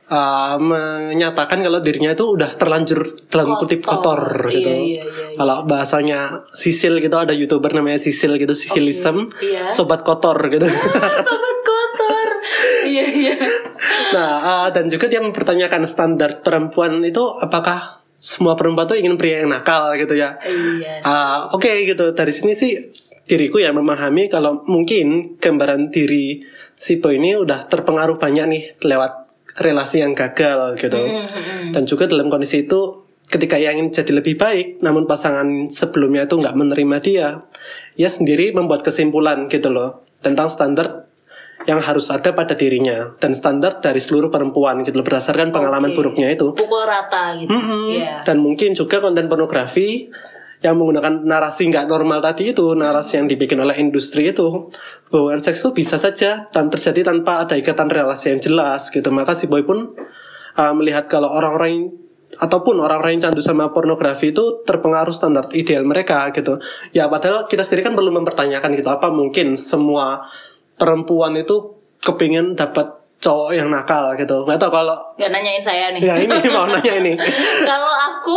[0.09, 4.49] uh, menyatakan kalau dirinya itu udah terlanjur dalam kutip Kotor.
[4.49, 4.69] Iya, gitu.
[4.69, 5.37] iya, iya, iya.
[5.37, 6.19] Kalau bahasanya
[6.51, 9.69] Sisil gitu ada youtuber namanya Sisil gitu Sisilism, Iya.
[9.69, 10.65] sobat kotor gitu.
[10.69, 11.42] sobat
[14.13, 19.43] nah uh, dan juga dia mempertanyakan standar perempuan itu apakah semua perempuan tuh ingin pria
[19.43, 20.39] yang nakal gitu ya.
[20.47, 21.03] iya.
[21.03, 22.15] Ah, Oke gitu.
[22.15, 22.71] Dari sini sih
[23.27, 26.39] diriku ya memahami kalau mungkin gambaran diri
[26.71, 29.27] si boy ini udah terpengaruh banyak nih lewat
[29.59, 31.03] relasi yang gagal gitu.
[31.75, 36.37] Dan juga dalam kondisi itu ketika ia ingin jadi lebih baik namun pasangan sebelumnya itu
[36.37, 37.27] nggak menerima dia
[37.95, 41.07] ia sendiri membuat kesimpulan gitu loh tentang standar
[41.63, 45.97] yang harus ada pada dirinya dan standar dari seluruh perempuan gitu berdasarkan pengalaman Oke.
[45.99, 46.51] buruknya itu.
[46.55, 47.53] Pukul rata gitu.
[47.93, 48.23] Iya.
[48.23, 50.11] dan mungkin juga konten pornografi
[50.63, 54.71] yang menggunakan narasi nggak normal tadi itu narasi yang dibikin oleh industri itu
[55.11, 59.11] hubungan seks itu bisa saja dan terjadi tanpa ada ikatan relasi yang jelas gitu.
[59.11, 59.91] Maka si boy pun
[60.55, 61.91] uh, melihat kalau orang-orang
[62.33, 66.57] ataupun orang-orang yang candu sama pornografi itu terpengaruh standar ideal mereka gitu.
[66.95, 70.25] Ya padahal kita sendiri kan perlu mempertanyakan gitu apa mungkin semua
[70.75, 71.55] perempuan itu
[71.99, 72.85] kepingin dapat
[73.17, 76.99] cowok yang nakal gitu nggak tahu kalau Gak nanyain saya nih ya ini mau nanya
[76.99, 77.15] ini
[77.71, 78.35] kalau aku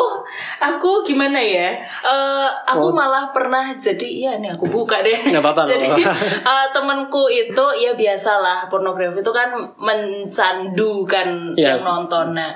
[0.56, 1.74] aku gimana ya
[2.06, 2.94] Eh, aku Oh.
[2.94, 6.50] malah pernah jadi ya nih aku buka deh Nggak apa-apa, nggak jadi apa-apa.
[6.54, 9.50] eh, temenku itu ya biasalah pornografi itu kan
[9.82, 11.74] mencandukan Iya.
[11.74, 12.50] yang nonton nah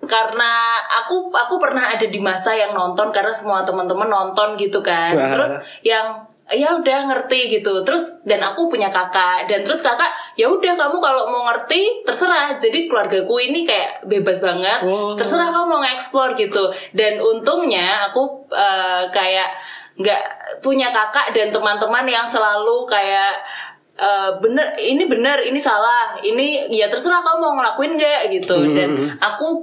[0.00, 0.50] karena
[0.88, 5.26] aku aku pernah ada di masa yang nonton karena semua teman-teman nonton gitu kan Wah.
[5.28, 7.84] terus yang ya udah ngerti gitu.
[7.84, 9.44] Terus dan aku punya kakak.
[9.48, 12.56] Dan terus kakak ya udah kamu kalau mau ngerti terserah.
[12.56, 14.80] Jadi keluargaku ini kayak bebas banget.
[14.84, 15.12] Oh.
[15.14, 16.72] terserah kamu mau nge-explore gitu.
[16.96, 19.50] Dan untungnya aku eh, kayak
[19.98, 20.22] nggak
[20.62, 23.42] punya kakak dan teman-teman yang selalu kayak
[23.98, 28.56] eh, bener ini bener ini salah ini ya terserah kamu mau ngelakuin nggak gitu.
[28.72, 29.60] Dan aku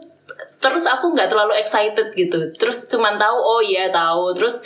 [0.62, 2.50] terus aku nggak terlalu excited gitu.
[2.58, 4.34] Terus cuman tahu oh iya tahu.
[4.34, 4.66] Terus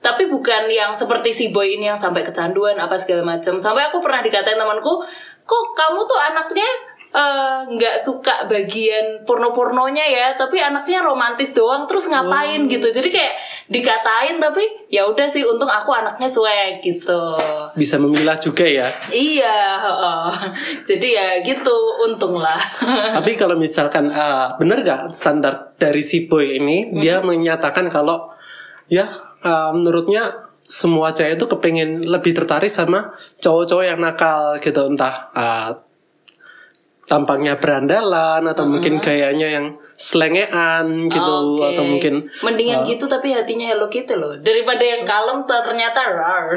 [0.00, 3.60] tapi bukan yang seperti si boy ini yang sampai kecanduan apa segala macam.
[3.60, 5.04] Sampai aku pernah dikatain temanku
[5.44, 6.68] kok kamu tuh anaknya
[7.12, 12.64] eh, nggak suka bagian porno-pornonya ya tapi anaknya romantis doang terus ngapain?
[12.64, 12.88] Gitu.
[12.88, 13.34] Jadi kayak
[13.68, 17.36] dikatain tapi ya udah sih untung aku anaknya cuek gitu.
[17.76, 18.88] Bisa memilah juga ya.
[19.12, 20.28] iya heeh.
[20.88, 21.76] jadi ya gitu
[22.08, 22.56] untung lah
[23.20, 28.32] Tapi kalau misalkan uh, bener gak standar dari si boy ini dia menyatakan kalau
[28.88, 29.06] ya
[29.44, 33.10] uh, menurutnya semua cewek itu kepengen lebih tertarik sama
[33.42, 34.86] cowok-cowok yang nakal gitu.
[34.86, 35.70] Entah uh,
[37.10, 39.66] tampangnya berandalan atau mungkin gayanya yang
[40.00, 41.76] selengean gitu Oke.
[41.76, 44.32] atau mungkin mending yang gitu tapi hatinya Hello Kitty loh.
[44.40, 46.46] Daripada yang kalem tuh ternyata rar.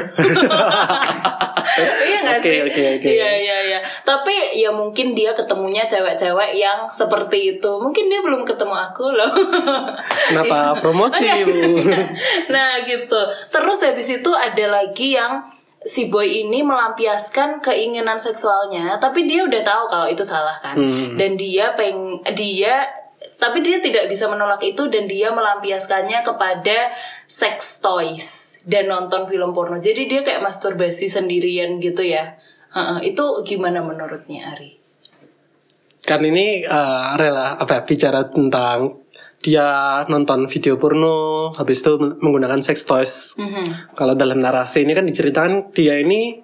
[1.74, 2.58] Iya nggak Oke, sih?
[2.62, 3.08] oke, oke.
[3.10, 3.78] iya iya iya.
[4.06, 7.70] Tapi ya mungkin dia ketemunya cewek-cewek yang seperti itu.
[7.82, 9.32] Mungkin dia belum ketemu aku loh.
[10.30, 11.18] Kenapa promosi?
[11.34, 12.14] Iya.
[12.46, 13.18] nah gitu.
[13.50, 15.42] Terus habis itu ada lagi yang
[15.82, 20.78] si boy ini melampiaskan keinginan seksualnya tapi dia udah tahu kalau itu salah kan.
[20.78, 21.18] Hmm.
[21.18, 22.86] dan dia peng dia
[23.44, 26.96] tapi dia tidak bisa menolak itu dan dia melampiaskannya kepada
[27.28, 32.40] sex toys dan nonton film porno jadi dia kayak masturbasi sendirian gitu ya
[32.72, 34.80] Heeh, itu gimana menurutnya Ari?
[36.04, 39.04] kan ini uh, rela apa bicara tentang
[39.40, 43.92] dia nonton video porno habis itu menggunakan sex toys Mhm.
[43.92, 46.40] kalau dalam narasi ini kan diceritakan dia ini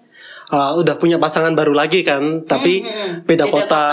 [0.53, 3.25] uh, udah punya pasangan baru lagi kan tapi Mhm.
[3.25, 3.87] beda, Beda kota,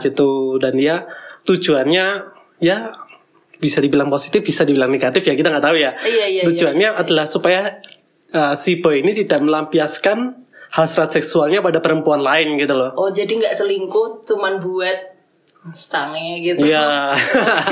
[0.00, 1.04] gitu dan dia
[1.44, 2.92] tujuannya ya
[3.58, 7.26] bisa dibilang positif bisa dibilang negatif ya kita nggak tahu ya Iya, iya, tujuannya adalah
[7.26, 7.82] supaya
[8.34, 12.92] uh, si boy ini tidak melampiaskan hasrat seksualnya pada perempuan lain gitu loh.
[12.96, 15.16] Oh jadi nggak selingkuh, cuman buat
[15.72, 16.64] sange gitu.
[16.64, 17.16] Iya,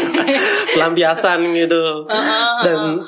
[0.77, 2.09] pelampiasan gitu.
[2.64, 3.05] Dan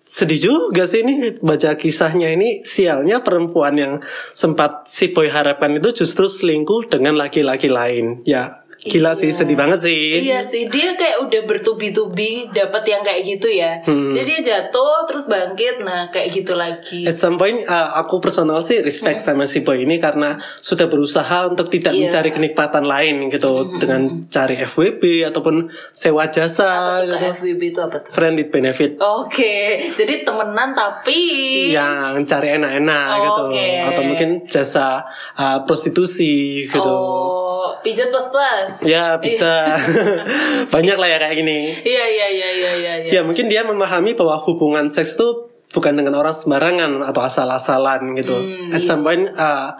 [0.00, 3.92] sedih juga sih ini baca kisahnya ini sialnya perempuan yang
[4.32, 8.24] sempat si boy harapkan itu justru selingkuh dengan laki-laki lain.
[8.24, 9.36] Ya Gila sih, Iya.
[9.36, 10.22] sedih banget sih.
[10.22, 13.82] Iya sih, dia kayak udah bertubi-tubi dapat yang kayak gitu ya.
[13.82, 14.14] Hmm.
[14.14, 17.02] Jadi dia jatuh terus bangkit, nah kayak gitu lagi.
[17.02, 21.18] At some point, uh, aku personal sih respect sama si boy ini karena sudah berusaha
[21.46, 21.98] untuk tidak Hmm.
[21.98, 21.98] Iya.
[21.98, 25.54] Hmm, mencari kenikmatan lain gitu dengan cari FWB ataupun
[25.90, 27.24] sewa jasa Apa tuh, gitu.
[27.34, 28.10] FWB itu apa tuh?
[28.10, 29.56] Friend with benefit Oke,
[29.92, 31.20] jadi temenan tapi
[31.68, 33.66] yang cari enak-enak Oh, gitu oke.
[33.84, 35.02] atau mungkin jasa
[35.34, 36.78] uh, prostitusi gitu.
[36.84, 37.47] oh
[37.82, 38.72] pijat plus plus.
[38.84, 39.78] Ya bisa
[40.74, 41.58] banyak lah ya kayak gini.
[41.82, 42.92] Iya iya iya iya iya.
[43.04, 43.10] iya.
[43.18, 48.36] Ya mungkin dia memahami bahwa hubungan seks itu bukan dengan orang sembarangan atau asal-asalan gitu.
[48.36, 48.88] Hmm, At iya.
[48.88, 49.76] some point uh,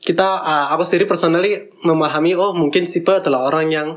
[0.00, 3.88] kita uh, aku sendiri personally memahami oh mungkin si Bo adalah orang yang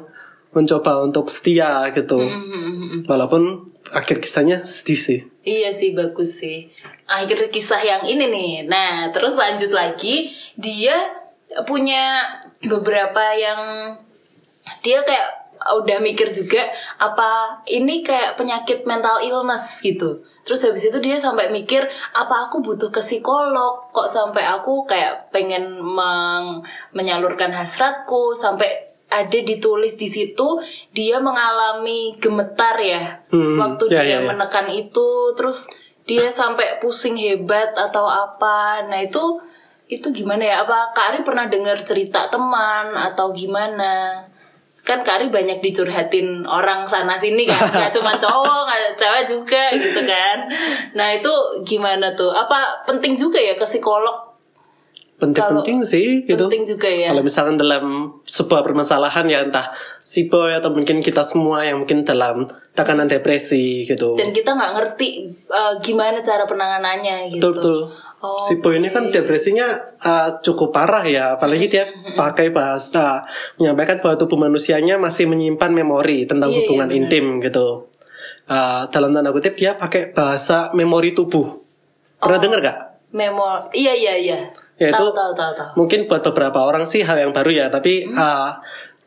[0.53, 2.21] mencoba untuk setia gitu.
[2.21, 5.19] Hmm, Walaupun akhir kisahnya sedih sih.
[5.43, 6.69] Iya sih bagus sih.
[7.09, 8.51] Akhir kisah yang ini nih.
[8.69, 11.22] Nah terus lanjut lagi dia
[11.63, 12.25] punya
[12.61, 13.93] beberapa yang
[14.79, 15.27] dia kayak
[15.75, 16.59] udah mikir juga
[16.97, 20.19] apa ini kayak penyakit mental illness gitu.
[20.43, 25.31] Terus habis itu dia sampai mikir apa aku butuh ke psikolog kok sampai aku kayak
[25.31, 33.85] pengen meng- menyalurkan hasratku sampai ada ditulis di situ dia mengalami gemetar ya Hmm, waktu
[33.87, 34.25] ya, dia ya, ya.
[34.25, 35.69] menekan itu terus
[36.03, 39.39] dia sampai pusing hebat atau apa nah itu
[39.87, 40.55] itu gimana ya?
[40.63, 44.23] Apa Kak Ari pernah dengar cerita teman atau gimana?
[44.83, 47.59] Kan Kak Ari banyak dicurhatin orang sana sini kan.
[47.87, 50.37] Gak cuma cowok gak cewek juga gitu kan.
[50.95, 51.31] Nah itu
[51.67, 52.31] gimana tuh?
[52.31, 54.33] Apa penting juga ya ke psikolog?
[55.23, 56.51] Penting-penting sih gitu.
[56.51, 57.15] penting juga ya.
[57.15, 59.71] Kalau misalkan dalam sebuah permasalahan ya entah
[60.03, 62.43] si boy atau mungkin kita semua yang mungkin dalam
[62.75, 64.19] tekanan depresi gitu.
[64.19, 67.39] dan kita nggak ngerti uh, gimana cara penanganannya gitu.
[67.39, 67.77] Betul betul.
[68.23, 69.67] Oh, si boy ini kan depresinya
[69.99, 71.83] uh, cukup parah ya, apalagi dia
[72.15, 73.19] pakai bahasa
[73.59, 76.99] menyampaikan bahwa tubuh manusianya masih menyimpan memori tentang Iya, iya, hubungan benar.
[77.03, 77.91] intim gitu.
[78.43, 81.59] Uh, dalam tanda kutip dia pakai bahasa memori tubuh.
[82.15, 82.43] Pernah Oh.
[82.43, 82.77] dengar gak?
[83.11, 84.39] memor iya iya iya
[84.73, 87.65] Ya, tahu itu- tahu tahu tahu Mungkin buat beberapa orang sih hal yang baru ya,
[87.69, 88.57] tapi uh,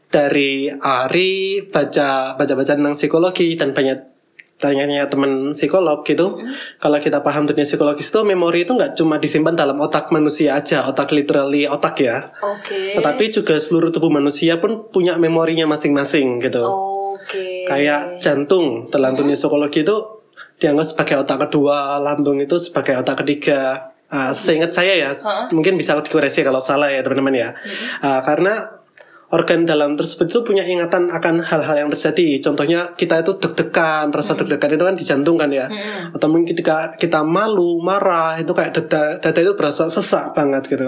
[0.06, 1.32] dari Ari
[1.66, 4.15] baca baca baca tentang psikologi dan banyak
[4.56, 6.40] tanya-tanya teman psikolog gitu.
[6.80, 10.84] Kalau kita paham dunia psikologis itu memori itu nggak cuma disimpan dalam otak manusia aja,
[10.88, 12.32] otak literally otak ya.
[12.40, 16.64] oke Tetapi juga seluruh tubuh manusia pun punya memorinya masing-masing gitu.
[16.64, 19.96] oke Kayak jantung dalam dunia psikologi itu
[20.56, 23.92] dianggap sebagai otak kedua, lambung itu sebagai otak ketiga.
[24.06, 25.10] Ah, seingat saya ya,
[25.50, 27.48] mungkin bisa dikoreksi kalau salah ya teman-teman ya.
[27.98, 28.75] Ah, karena
[29.26, 32.38] organ dalam tersebut itu punya ingatan akan hal-hal yang terjadi.
[32.38, 35.66] Contohnya kita itu deg-degan, rasa deg-degan itu kan di jantung kan ya.
[36.14, 40.86] Atau mungkin ketika kita malu, marah itu kayak dada, dada itu berasa sesak banget gitu.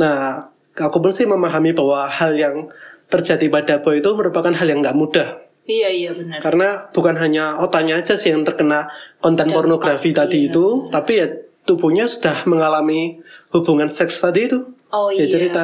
[0.00, 2.66] Nah, aku pun sih memahami bahwa hal yang
[3.12, 5.28] terjadi pada boy itu merupakan hal yang nggak mudah.
[5.64, 8.88] iya iya benar Karena bukan hanya otaknya aja sih yang terkena
[9.20, 11.28] konten pornografi tadi itu, tapi ya
[11.64, 13.20] tubuhnya sudah mengalami
[13.52, 14.60] hubungan seks tadi itu.
[14.92, 15.62] oh Ya, iya cerita.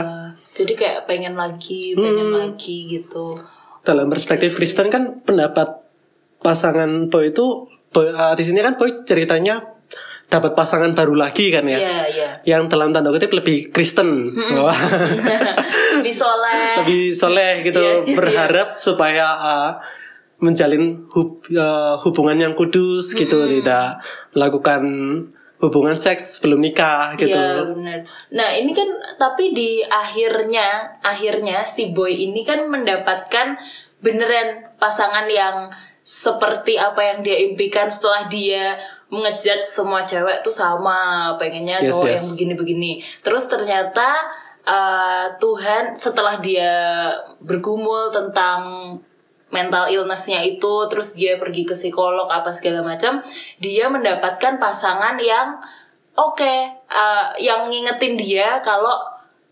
[0.55, 3.31] Jadi kayak pengen lagi pengen lagi gitu.
[3.81, 5.81] Dalam perspektif Kristen kan pendapat
[6.41, 9.61] pasangan boy itu boy, uh, di sini kan boy ceritanya
[10.31, 11.79] dapat pasangan baru lagi kan ya.
[11.79, 12.29] iya iya.
[12.47, 14.31] Yang dalam tanda kutip lebih Kristen.
[14.63, 14.79] Wah.
[15.99, 16.87] lebih soleh.
[16.87, 19.71] Lebih soleh gitu Iya, iya, berharap supaya uh,
[20.39, 24.01] menjalin hub- uh, hubungan yang kudus gitu tidak
[24.33, 24.83] melakukan
[25.61, 27.99] hubungan seks sebelum nikah gitu Iya benar.
[28.33, 28.89] Nah ini kan
[29.21, 33.61] tapi di akhirnya akhirnya si boy ini kan mendapatkan
[34.01, 35.69] beneran pasangan yang
[36.01, 38.81] seperti apa yang dia impikan setelah dia
[39.13, 42.15] mengejat semua cewek tuh sama pengennya Yes, cowok yes.
[42.17, 42.93] yang begini-begini.
[43.21, 44.09] Terus ternyata
[44.65, 46.73] uh, Tuhan setelah dia
[47.43, 48.97] bergumul tentang
[49.51, 53.23] mental illnessnya itu terus dia pergi ke psikolog apa segala macam
[53.59, 55.59] dia mendapatkan pasangan yang
[56.15, 56.55] oke
[56.91, 58.95] uh, yang ngingetin dia kalau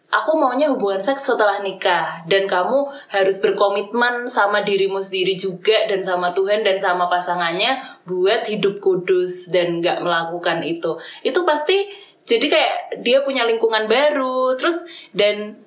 [0.09, 6.01] aku maunya hubungan seks setelah nikah dan kamu harus berkomitmen sama dirimu sendiri juga dan
[6.01, 7.77] sama Tuhan dan sama pasangannya
[8.09, 10.97] buat hidup kudus dan nggak melakukan itu.
[11.21, 11.85] Itu pasti
[12.25, 15.61] jadi kayak dia punya lingkungan baru terus dan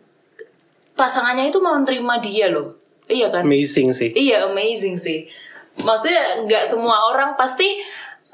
[0.98, 2.81] pasangannya itu mau terima dia loh
[3.12, 3.44] iya kan?
[3.44, 4.10] Amazing sih.
[4.16, 5.28] Iya amazing sih.
[5.76, 7.84] Maksudnya nggak semua orang pasti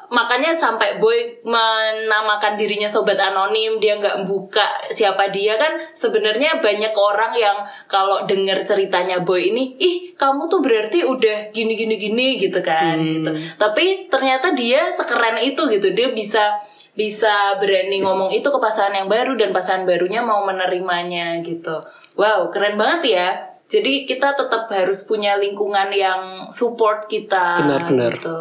[0.07, 6.95] makanya sampai boy menamakan dirinya sobat anonim dia nggak buka siapa dia kan sebenarnya banyak
[6.95, 7.57] orang yang
[7.91, 12.95] kalau dengar ceritanya boy ini ih kamu tuh berarti udah gini gini gini gitu kan
[12.95, 13.31] gitu.
[13.59, 15.91] Tapi ternyata dia sekeren itu gitu.
[15.91, 16.55] Dia bisa
[16.95, 21.83] bisa berani ngomong itu ke pasangan yang baru dan pasangan barunya mau menerimanya gitu.
[22.15, 23.29] Wow keren banget ya
[23.67, 28.15] jadi kita tetap harus punya lingkungan yang support kita Benar-benar.
[28.15, 28.37] gitu.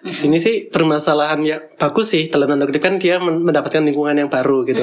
[0.00, 4.16] Di sini sih permasalahan ya bagus sih dalam tanda kutip kan dia men- mendapatkan lingkungan
[4.16, 4.80] yang baru gitu.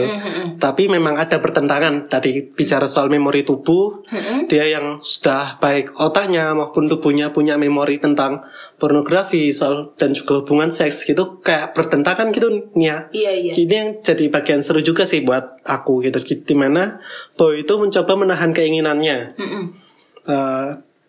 [0.62, 4.06] Tapi memang ada pertentangan tadi bicara soal memori tubuh,
[4.46, 8.46] dia yang sudah baik otaknya maupun tubuhnya punya memori tentang
[8.78, 13.10] pornografi soal dan juga hubungan seks gitu kayak bertentangan gitu Nia.
[13.10, 13.54] Iya iya.
[13.58, 16.22] Ini yang jadi bagian seru juga sih buat aku gitu.
[16.22, 17.02] Di mana
[17.34, 19.34] Boy itu mencoba menahan keinginannya.
[19.34, 19.87] Mm-mm.
[20.28, 20.68] Eh,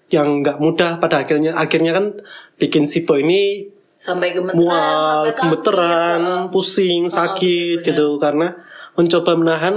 [0.09, 2.17] yang nggak mudah pada akhirnya akhirnya kan
[2.57, 4.79] bikin si Boy ini Sampai gemeteran, mual,
[5.21, 6.43] sampai sakit, gemeteran, heeh.
[6.49, 8.55] pusing, sakit gitu karena
[8.95, 9.75] mencoba menahan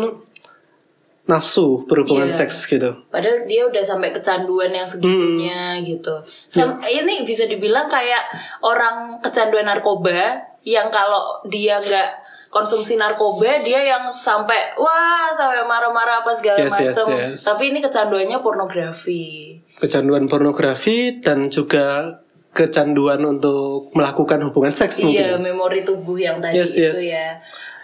[1.23, 2.37] nafsu berhubungan Iya.
[2.37, 2.91] seks gitu.
[3.07, 5.85] Padahal dia udah sampai kecanduan yang segitunya Hmm.
[5.85, 6.15] gitu.
[6.47, 12.09] Sam- Ini bisa dibilang kayak orang kecanduan narkoba yang kalau dia nggak
[12.51, 17.07] konsumsi narkoba dia yang sampai wah sampai marah-marah apa segala Yes, yes, macam.
[17.15, 17.39] yes.
[17.47, 19.55] Tapi ini kecanduannya pornografi.
[19.79, 22.19] Kecanduan pornografi dan juga
[22.51, 25.55] kecanduan untuk melakukan hubungan seks Iya, mungkin.
[25.55, 27.15] memori tubuh yang tadi Yes, itu yes.
[27.15, 27.29] ya.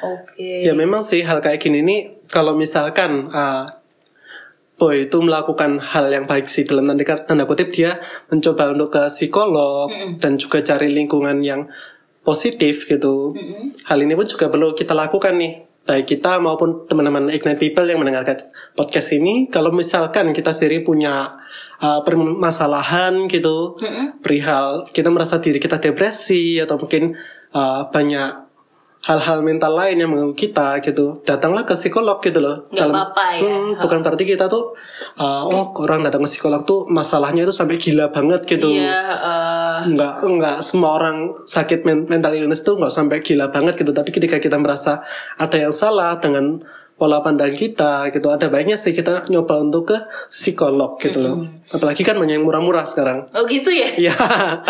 [0.03, 0.67] Oke.
[0.67, 3.71] Ya memang sih hal kayak gini nih kalau misalkan uh,
[4.77, 7.97] Boy itu melakukan hal yang baik sih dalam tanda, tanda kutip dia
[8.29, 9.89] mencoba untuk ke psikolog
[10.21, 11.65] dan juga cari lingkungan yang
[12.27, 13.31] positif gitu.
[13.85, 15.53] Hal ini pun juga perlu kita lakukan nih
[15.87, 21.39] baik kita maupun teman-teman Ignite People yang mendengarkan podcast ini kalau misalkan kita sendiri punya
[21.79, 23.79] uh, permasalahan gitu
[24.19, 27.15] perihal kita merasa diri kita depresi atau mungkin
[27.55, 28.43] uh, banyak
[28.99, 33.47] hal-hal mental lain yang mengganggu kita gitu datanglah ke psikolog gitu loh Nggak apa-apa ya.
[33.47, 34.75] Hmm, bukan berarti kita tuh
[35.15, 39.66] uh, oh orang datang ke psikolog tuh masalahnya itu sampai gila banget gitu Iya, heeh.
[39.85, 43.93] Nggak nggak semua orang sakit men- mental illness tuh nggak sampai gila banget gitu.
[43.93, 45.05] Tapi ketika kita merasa
[45.37, 46.63] ada yang salah dengan
[46.97, 52.01] pola pandang kita gitu ada baiknya sih kita nyoba untuk ke psikolog gitu loh apalagi
[52.01, 53.85] kan banyak yang murah-murah sekarang Oh gitu ya?
[53.93, 54.15] Iya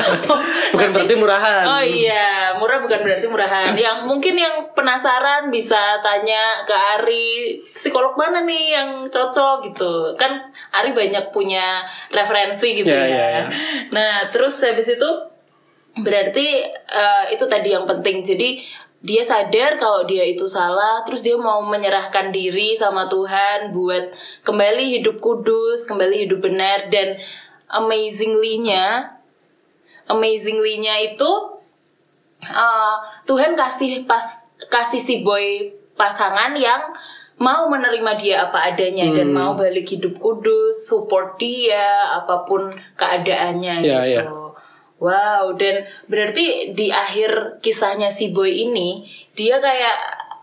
[0.75, 3.71] bukan berarti murahan Oh iya, murah bukan berarti murahan.
[3.85, 10.15] Yang mungkin yang penasaran bisa tanya ke Ari, psikolog mana nih yang cocok gitu.
[10.17, 10.41] Kan
[10.73, 13.07] Ari banyak punya referensi gitu Ya, ya.
[13.07, 13.43] ya, ya.
[13.93, 15.09] Nah, terus habis itu
[16.01, 18.25] berarti eh, itu tadi yang penting.
[18.25, 18.59] Jadi
[19.07, 24.11] dia sadar kalau dia itu salah, terus dia mau menyerahkan diri sama Tuhan buat
[24.43, 27.15] kembali hidup kudus, kembali hidup benar dan
[27.71, 29.15] amazingly-nya
[30.07, 31.31] amazingly-nya itu
[32.47, 32.95] uh,
[33.27, 34.23] Tuhan kasih pas
[34.71, 36.79] kasih si boy pasangan yang
[37.37, 43.77] mau menerima dia apa adanya dan mau balik hidup kudus, support dia apa pun keadaannya
[43.83, 44.33] Ya, gitu.
[44.33, 44.46] ya.
[44.97, 49.05] Wow, dan berarti di akhir kisahnya si boy ini
[49.37, 49.97] dia kayak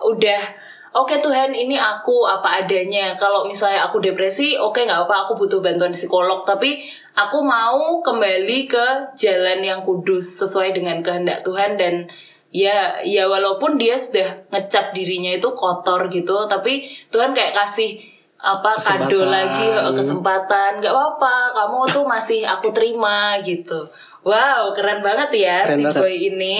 [0.06, 0.64] udah
[0.94, 3.18] Oke Tuhan, ini aku apa adanya.
[3.18, 6.46] Kalau misalnya aku depresi, oke nggak apa, aku butuh bantuan psikolog.
[6.46, 6.86] Tapi
[7.18, 8.86] aku mau kembali ke
[9.18, 12.06] jalan yang kudus sesuai dengan kehendak Tuhan dan
[12.54, 17.98] ya, ya walaupun dia sudah ngecap dirinya itu kotor gitu, tapi Tuhan kayak kasih
[18.38, 19.34] apa kado Kesempatan.
[19.34, 20.70] lagi eh, kesempatan.
[20.78, 23.82] Nggak apa-apa, kamu tuh masih aku terima gitu.
[24.24, 26.00] Wow, keren banget ya Keren si banget.
[26.00, 26.56] boy ini.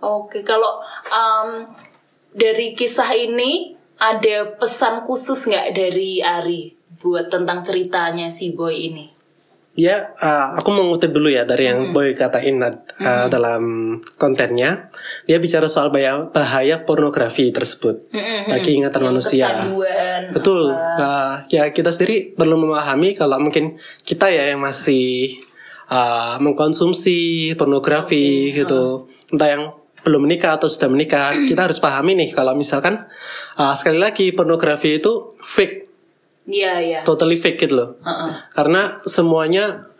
[0.00, 1.64] Oke, kalau um,
[2.32, 9.20] dari kisah ini ada pesan khusus nggak dari Ari buat tentang ceritanya si boy ini?
[9.78, 14.90] Ya, uh, aku mau ngutip dulu ya dari yang Boy katain uh, dalam kontennya.
[15.30, 18.10] Dia bicara soal bahaya, bahaya pornografi tersebut
[18.50, 19.62] bagi ingatan manusia.
[19.62, 20.20] Kecanduan.
[20.34, 20.74] Betul.
[20.74, 25.38] Uh, ya kita sendiri perlu memahami kalau mungkin kita ya yang masih
[25.90, 29.62] uh, mengkonsumsi pornografi gitu, entah yang
[30.00, 33.04] belum menikah atau sudah menikah, kita harus pahami nih kalau misalkan
[33.58, 35.90] uh, sekali lagi pornografi itu fake,
[36.48, 36.98] Iya iya.
[37.04, 37.90] totally fake gitu loh.
[38.02, 38.30] Heeh.
[38.56, 39.90] Karena semuanya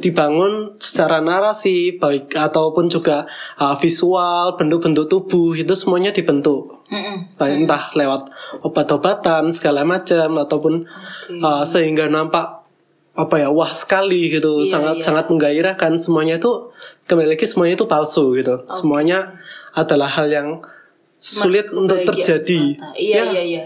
[0.00, 3.28] dibangun secara narasi baik ataupun juga
[3.60, 6.80] uh, visual, bentuk-bentuk tubuh itu semuanya dibentuk.
[6.88, 7.36] Mm-mm.
[7.36, 8.32] Baik entah lewat
[8.64, 10.88] obat-obatan segala macam ataupun
[11.44, 12.48] uh, sehingga nampak
[13.12, 15.04] apa ya wah sekali gitu Iya, sangat iya.
[15.04, 16.70] sangat menggairahkan semuanya itu
[17.04, 19.34] kembali lagi semuanya itu palsu gitu semuanya
[19.72, 20.48] adalah hal yang
[21.16, 22.96] sulit untuk Bahagia terjadi semata.
[22.96, 23.64] Iya Ya, iya iya.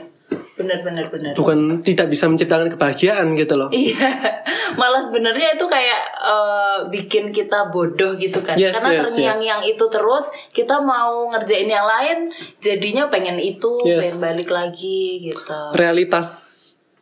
[0.55, 1.33] benar benar benar.
[1.35, 4.11] bukan tidak bisa menciptakan kebahagiaan gitu loh Iya,
[4.81, 8.55] malah sebenarnya itu kayak eh, bikin kita bodoh gitu kan.
[8.55, 12.19] Yes, Karena yes, terngiang-ngiang itu terus, kita mau ngerjain yang lain,
[12.59, 13.99] jadinya pengen itu, Yes.
[14.01, 15.59] pengen balik lagi gitu.
[15.75, 16.27] realitas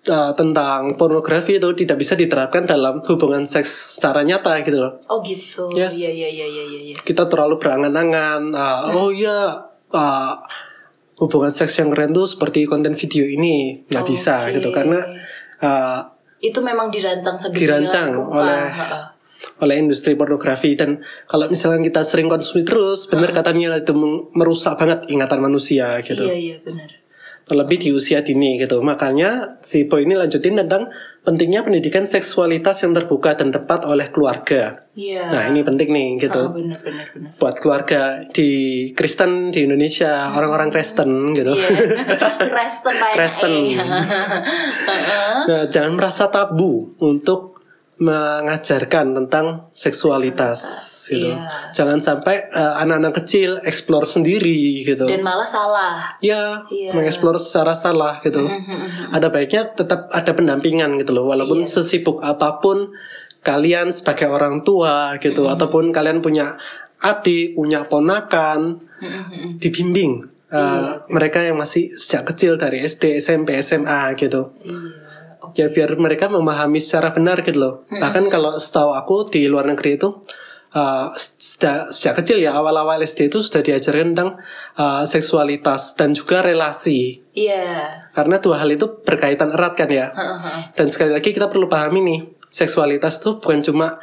[0.05, 5.21] uh, tentang pornografi itu tidak bisa diterapkan dalam hubungan seks secara nyata gitu loh Oh
[5.21, 5.71] gitu.
[5.73, 5.95] Yes.
[5.95, 6.97] Iya iya iya iya iya.
[6.99, 10.33] kita terlalu berangan-angan uh, oh iya uh,
[11.19, 14.59] hubungan seks yang keren tuh seperti konten video ini nggak bisa Oke.
[14.59, 14.99] gitu karena
[15.61, 16.01] uh,
[16.39, 18.43] Itu memang dirancang Dirancang rupa.
[18.43, 18.71] oleh-
[19.59, 23.91] oleh industri pornografi dan kalau misalnya kita sering konsumsi terus benar katanya itu
[24.33, 26.87] merusak banget ingatan manusia gitu Iya iya benar.
[27.53, 28.81] Terlebih di usia dini gitu.
[28.81, 30.89] Makanya si Boy ini lanjutin tentang
[31.21, 34.89] pentingnya pendidikan seksualitas yang terbuka dan tepat oleh keluarga.
[34.97, 35.29] Iya.
[35.29, 36.49] Nah ini penting nih gitu.
[36.49, 37.31] Ah, benar benar benar.
[37.37, 38.51] Buat keluarga di
[38.97, 41.53] Kristen di Indonesia, orang-orang Kristen gitu.
[41.53, 41.69] Iya.
[42.57, 42.97] Kristen.
[43.21, 43.53] Kristen.
[45.43, 47.52] Nah, jangan merasa tabu untuk
[48.03, 50.59] mengajarkan tentang seksualitas
[51.07, 51.35] gitu.
[51.35, 51.71] Iya.
[51.75, 55.07] Jangan sampai eh, anak-anak kecil explore sendiri gitu.
[55.07, 56.19] Dan malah salah.
[56.19, 56.91] Ya, Iya.
[56.95, 58.43] mengeksplor secara salah gitu.
[59.11, 61.71] Ada baiknya tetap ada pendampingan gitu loh, walaupun Iya.
[61.79, 62.91] sesibuk apa pun
[63.43, 66.55] kalian sebagai orang tua gitu, ataupun kalian punya
[67.03, 68.79] adik, punya ponakan,
[69.59, 70.31] dibimbing.
[70.53, 71.09] Uh, Iya.
[71.09, 74.53] mereka yang masih sejak kecil dari SD, SMP, SMA gitu.
[74.63, 75.02] Iya.
[75.59, 77.75] Ya biar mereka memahami secara benar gitu loh.
[77.89, 80.21] Bahkan kalau setahu aku di luar negeri itu
[80.73, 84.31] uh, sejak, sejak kecil ya awal-awal SD itu sudah diajarkan tentang
[84.77, 87.23] uh, seksualitas dan juga relasi.
[87.33, 88.09] Iya.
[88.13, 90.13] Karena dua hal itu berkaitan erat kan ya.
[90.13, 90.73] Heeh.
[90.77, 94.01] Dan sekali lagi kita perlu pahami nih, seksualitas itu bukan cuma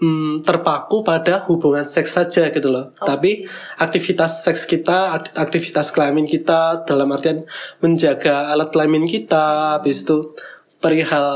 [0.00, 2.92] mm, terpaku pada hubungan seks saja gitu loh.
[2.96, 3.48] Tapi
[3.80, 7.44] aktivitas seks kita, ak- aktivitas kelamin kita dalam artian
[7.80, 10.32] menjaga alat kelamin kita, habis itu
[10.78, 11.28] perihal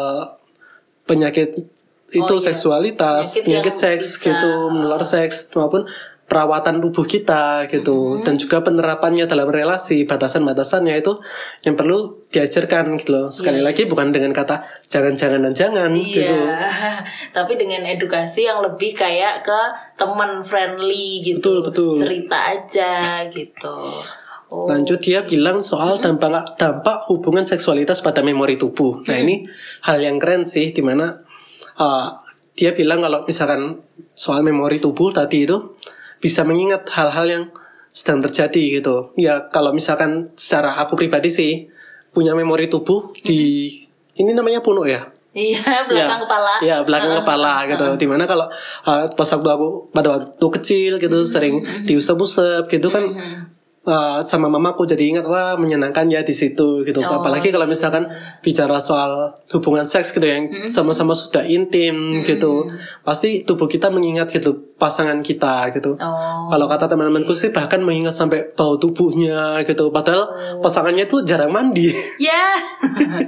[1.05, 1.57] penyakit
[2.11, 2.47] itu Oh, iya.
[2.51, 5.87] seksualitas, Penyakit penyakit, seks bisa, gitu, menular seks maupun
[6.27, 8.23] perawatan tubuh kita gitu Mm-hmm.
[8.23, 11.19] dan juga penerapannya dalam relasi batasan-batasannya itu
[11.63, 13.67] yang perlu diajarkan gitu loh sekali Iya.
[13.67, 16.35] lagi bukan dengan kata jangan-jangan dan jangan Iya, gitu
[17.37, 19.59] tapi dengan edukasi yang lebih kayak ke
[19.97, 21.43] teman friendly gitu.
[21.43, 21.95] Betul, betul.
[21.99, 22.93] Cerita aja
[23.27, 23.75] gitu.
[24.51, 24.67] Oh.
[24.67, 29.07] lanjut dia bilang soal dampak dampak hubungan seksualitas pada memori tubuh.
[29.07, 29.47] Nah ini
[29.87, 31.23] hal yang keren sih di mana
[31.79, 32.19] uh,
[32.59, 33.79] dia bilang kalau misalkan
[34.19, 35.79] soal memori tubuh tadi itu
[36.19, 37.45] bisa mengingat hal-hal yang
[37.95, 39.15] sedang terjadi gitu.
[39.15, 41.71] Ya kalau misalkan secara aku pribadi sih
[42.11, 43.71] punya memori tubuh di
[44.19, 45.15] ini namanya puno ya?
[45.31, 46.53] Iya, belakang kepala.
[46.59, 47.87] Ya, belakang kepala gitu.
[48.03, 48.51] Di mana kalau
[48.83, 53.15] uh, pas waktu aku pada waktu kecil gitu sering diusap-usap gitu kan
[53.87, 57.01] uh, sama mamaku jadi ingat wah menyenangkan ya di situ gitu.
[57.01, 58.09] Oh, Apalagi kalau misalkan
[58.45, 62.69] bicara soal hubungan seks gitu yang sama-sama sudah intim gitu.
[63.05, 66.01] Pasti tubuh kita mengingat gitu pasangan kita gitu.
[66.01, 66.49] Oh.
[66.49, 69.93] Kalau kata teman-temanku sih bahkan mengingat sampai bau tubuhnya gitu.
[69.93, 70.33] Padahal
[70.65, 71.93] pasangannya itu jarang mandi.
[72.17, 72.57] Ya.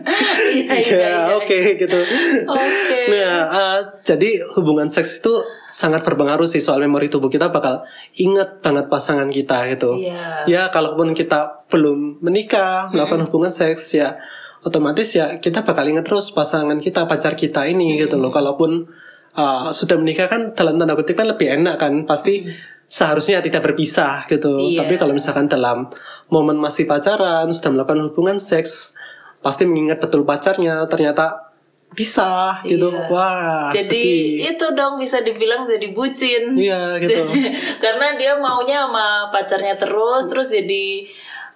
[0.53, 1.37] Iya, iya, Ya, iya.
[1.39, 2.01] oke gitu.
[2.45, 3.01] Oke.
[3.09, 5.33] Nah, eh, jadi hubungan seks itu
[5.73, 7.85] sangat berpengaruh sih soal memori tubuh kita bakal
[8.21, 9.97] ingat banget pasangan kita gitu.
[9.97, 10.45] Iya.
[10.45, 14.21] Ya, kalaupun kita belum menikah, melakukan hubungan seks ya
[14.63, 18.31] otomatis ya kita bakal ingat terus pasangan kita, pacar kita ini gitu loh.
[18.31, 18.87] Kalaupun
[19.33, 22.45] eh, sudah menikah kan dalam tanda kutip kan lebih enak kan, pasti
[22.87, 24.77] seharusnya tidak berpisah gitu.
[24.77, 24.85] Iya.
[24.85, 25.89] Tapi kalau misalkan dalam
[26.29, 28.93] momen masih pacaran, sudah melakukan hubungan seks,
[29.41, 31.49] pasti mengingat betul pacarnya ternyata
[31.93, 32.89] bisa gitu.
[32.89, 33.09] Iya.
[33.09, 34.57] Wah, Jadi sedih.
[34.57, 36.53] itu dong bisa dibilang jadi bucin.
[36.53, 37.25] Iya, gitu.
[37.85, 41.05] Karena dia maunya sama pacarnya terus, terus jadi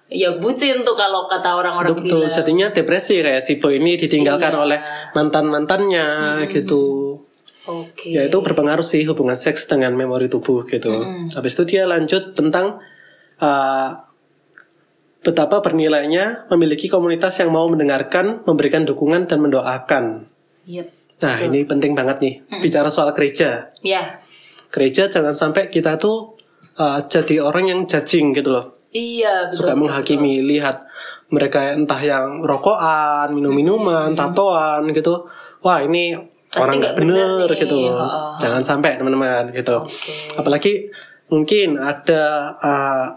[0.07, 2.33] ya bucin tuh kalau kata orang-orang Betul, bilang.
[2.33, 4.61] jadinya depresi kayak si boy ini ditinggalkan Iya.
[4.61, 4.79] oleh
[5.13, 6.07] mantan-mantannya
[6.49, 7.17] gitu.
[7.67, 8.15] Oke.
[8.15, 11.03] Ya itu berpengaruh sih hubungan seks dengan memori tubuh gitu.
[11.35, 12.79] Habis itu dia lanjut tentang
[13.43, 13.91] uh,
[15.21, 20.31] betapa bernilainya memiliki komunitas yang mau mendengarkan, memberikan dukungan dan mendoakan.
[20.63, 20.87] Yep.
[21.17, 23.75] Nah ini penting banget nih bicara soal gereja.
[23.83, 24.23] Ya.
[24.71, 26.39] Gereja jangan sampai kita tuh
[26.79, 28.77] uh, jadi orang yang judging gitu loh.
[28.95, 29.67] Iya, betul.
[29.67, 30.87] suka menghakimi lihat
[31.27, 35.27] mereka entah yang rokokan, minum-minuman, tatoan gitu.
[35.59, 36.15] Wah, ini
[36.57, 37.77] Pasti orang nggak bener, bener gitu.
[37.93, 38.33] Oh.
[38.41, 39.77] Jangan sampai teman-teman gitu.
[39.77, 40.13] Oke.
[40.33, 40.73] Apalagi
[41.29, 43.07] mungkin ada uh,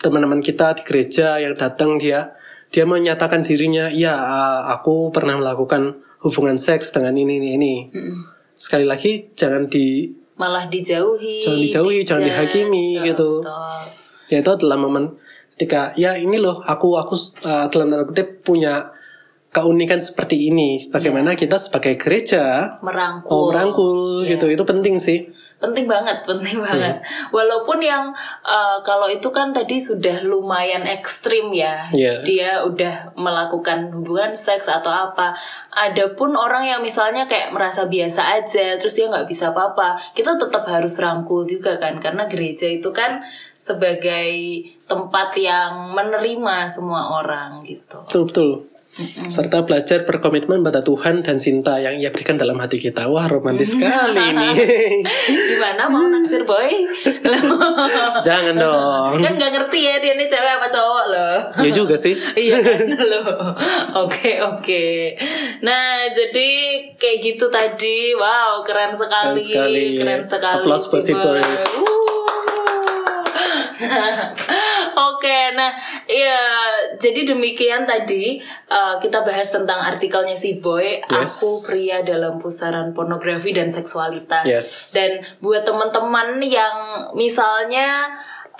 [0.00, 2.36] teman-teman kita di gereja yang datang dia
[2.70, 7.74] dia menyatakan dirinya, "Ya, uh, aku pernah melakukan hubungan seks dengan ini ini ini."
[8.54, 11.44] Sekali lagi jangan di Malah dijauhi.
[11.44, 13.44] Jangan dijauhi, jangan dihakimi, gitu.
[13.44, 13.84] Betul.
[14.30, 15.18] ya itu adalah momen
[15.60, 17.12] ketika ya ini loh aku aku
[17.44, 18.88] uh, dalam tanda kutip punya
[19.50, 20.86] keunikan seperti ini.
[20.88, 23.30] Bagaimana kita sebagai gereja merangkul.
[23.30, 24.34] mau merangkul Iya.
[24.34, 24.46] gitu.
[24.48, 25.20] Itu penting sih.
[25.60, 28.08] penting banget penting banget walaupun yang
[28.40, 32.24] uh, kalau itu kan tadi sudah lumayan ekstrim ya Iya.
[32.24, 35.36] dia udah melakukan hubungan seks atau apa
[35.68, 40.40] ada pun orang yang misalnya kayak merasa biasa aja terus dia nggak bisa apa-apa kita
[40.40, 43.20] tetap harus rangkul juga kan karena gereja itu kan
[43.60, 44.32] sebagai
[44.88, 48.50] tempat yang menerima semua orang gitu Betul betul.
[49.26, 53.06] Serta belajar berkomitmen pada Tuhan dan cinta yang ia berikan dalam hati kita.
[53.06, 54.54] Wah romantis sekali nih.
[55.50, 56.70] gimana mau naksir boy
[58.26, 59.14] Jangan dong.
[59.18, 62.14] kan nggak ngerti ya dia ini cewek apa cowok loh Ya juga sih.
[62.40, 63.24] iya kan loh
[63.98, 64.86] oke oke
[65.60, 66.50] nah jadi
[66.94, 69.84] kayak gitu tadi wow keren sekali Keren sekali.
[69.96, 71.40] keren sekali Applause buat si Boy.
[75.10, 75.72] Oke, nah
[76.04, 76.40] ya
[77.00, 81.40] jadi demikian tadi uh, kita bahas tentang artikelnya si Boy, Yes.
[81.40, 84.44] aku pria dalam pusaran pornografi dan seksualitas.
[84.44, 84.92] Yes.
[84.92, 88.08] Dan buat teman-teman yang misalnya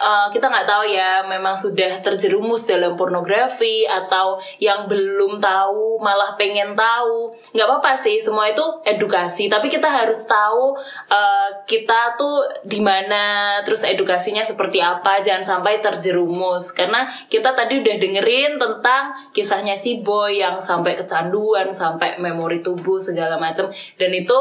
[0.01, 6.35] uh, kita nggak tahu ya, memang sudah terjerumus dalam pornografi atau yang belum tahu malah
[6.41, 9.53] pengen tahu, nggak apa-apa sih, semua itu edukasi.
[9.53, 10.73] Tapi kita harus tahu
[11.13, 16.73] uh, kita tuh di mana, terus edukasinya seperti apa, jangan sampai terjerumus.
[16.73, 22.97] Karena kita tadi udah dengerin tentang kisahnya si boy yang sampai kecanduan, sampai memori tubuh
[22.97, 23.69] segala macam,
[24.01, 24.39] dan itu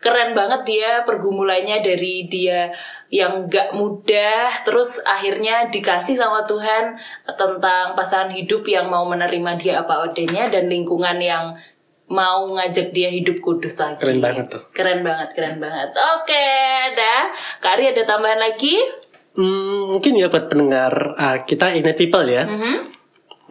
[0.00, 2.72] keren banget dia pergumulannya dari dia
[3.12, 6.96] yang gak mudah terus akhirnya dikasih sama Tuhan
[7.28, 11.52] tentang pasangan hidup yang mau menerima dia apa adanya dan lingkungan yang
[12.08, 14.00] mau ngajak dia hidup kudus lagi.
[14.00, 14.62] Keren banget tuh.
[14.72, 15.92] Keren banget, keren banget.
[15.96, 16.48] Oke,
[16.92, 17.32] dah.
[17.60, 18.76] Kari ada tambahan lagi?
[19.32, 22.44] Hmm, mungkin ya buat pendengar ah, kita Ignite People ya.
[22.44, 23.01] Mhm.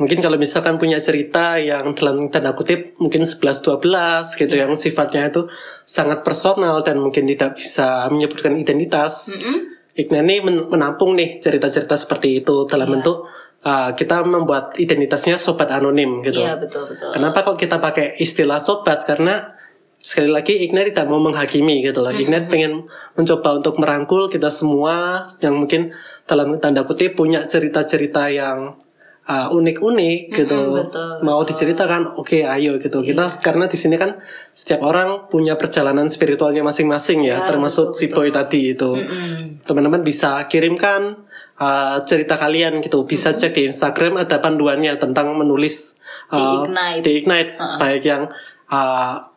[0.01, 4.65] Mungkin kalau misalkan punya cerita yang dalam tanda kutip mungkin 11-12 gitu Iya.
[4.65, 5.45] yang sifatnya itu
[5.85, 9.29] sangat personal dan mungkin tidak bisa menyebutkan identitas.
[9.29, 9.77] Mm-mm.
[9.93, 12.93] Ignite ini men- menampung nih cerita-cerita seperti itu dalam Iya.
[12.97, 13.17] bentuk
[13.61, 16.41] ah, kita membuat identitasnya sobat anonim gitu.
[16.41, 17.13] Iya, betul betul.
[17.13, 19.05] Kenapa kok kita pakai istilah sobat?
[19.05, 19.53] Karena
[20.01, 22.09] sekali lagi Ignite tidak mau menghakimi gitu loh.
[22.09, 25.93] Ignite pengen mencoba untuk merangkul kita semua yang mungkin
[26.25, 28.81] dalam tanda kutip punya cerita-cerita yang
[29.27, 30.61] uh, unik-unik gitu.
[30.77, 33.01] betul, mau diceritakan, oke ayo gitu.
[33.05, 34.17] Kita karena di sini kan
[34.53, 38.91] setiap orang punya perjalanan spiritualnya masing-masing ya, Ya, termasuk betul, si boy tadi itu.
[38.91, 39.63] Mm-mm.
[39.63, 41.23] Teman-teman bisa kirimkan
[41.61, 43.07] uh, cerita kalian gitu.
[43.07, 45.95] Bisa cek di Instagram ada panduannya tentang menulis
[46.31, 47.01] Di uh, Ignite.
[47.03, 47.51] di Ignite.
[47.79, 48.23] baik yang
[48.71, 49.30] uh,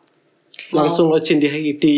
[0.73, 1.97] langsung login di di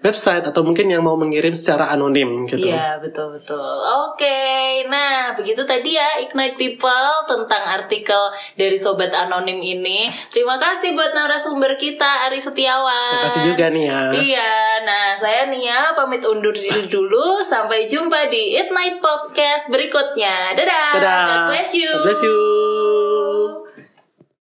[0.00, 2.64] website atau mungkin yang mau mengirim secara anonim gitu.
[2.64, 3.60] Iya betul betul.
[4.08, 10.08] Oke, nah begitu tadi ya Ignite People tentang artikel dari sobat anonim ini.
[10.32, 13.20] Terima kasih buat narasumber kita Ari Setiawan.
[13.20, 14.00] Terima kasih juga nih ya.
[14.12, 14.54] Iya,
[14.86, 17.42] nah saya Nia pamit undur diri dulu.
[17.44, 20.56] Sampai jumpa di Ignite Podcast berikutnya.
[20.56, 20.90] Dadah.
[20.96, 21.20] Dadah.
[21.26, 21.90] God bless you.
[21.90, 23.71] God bless you.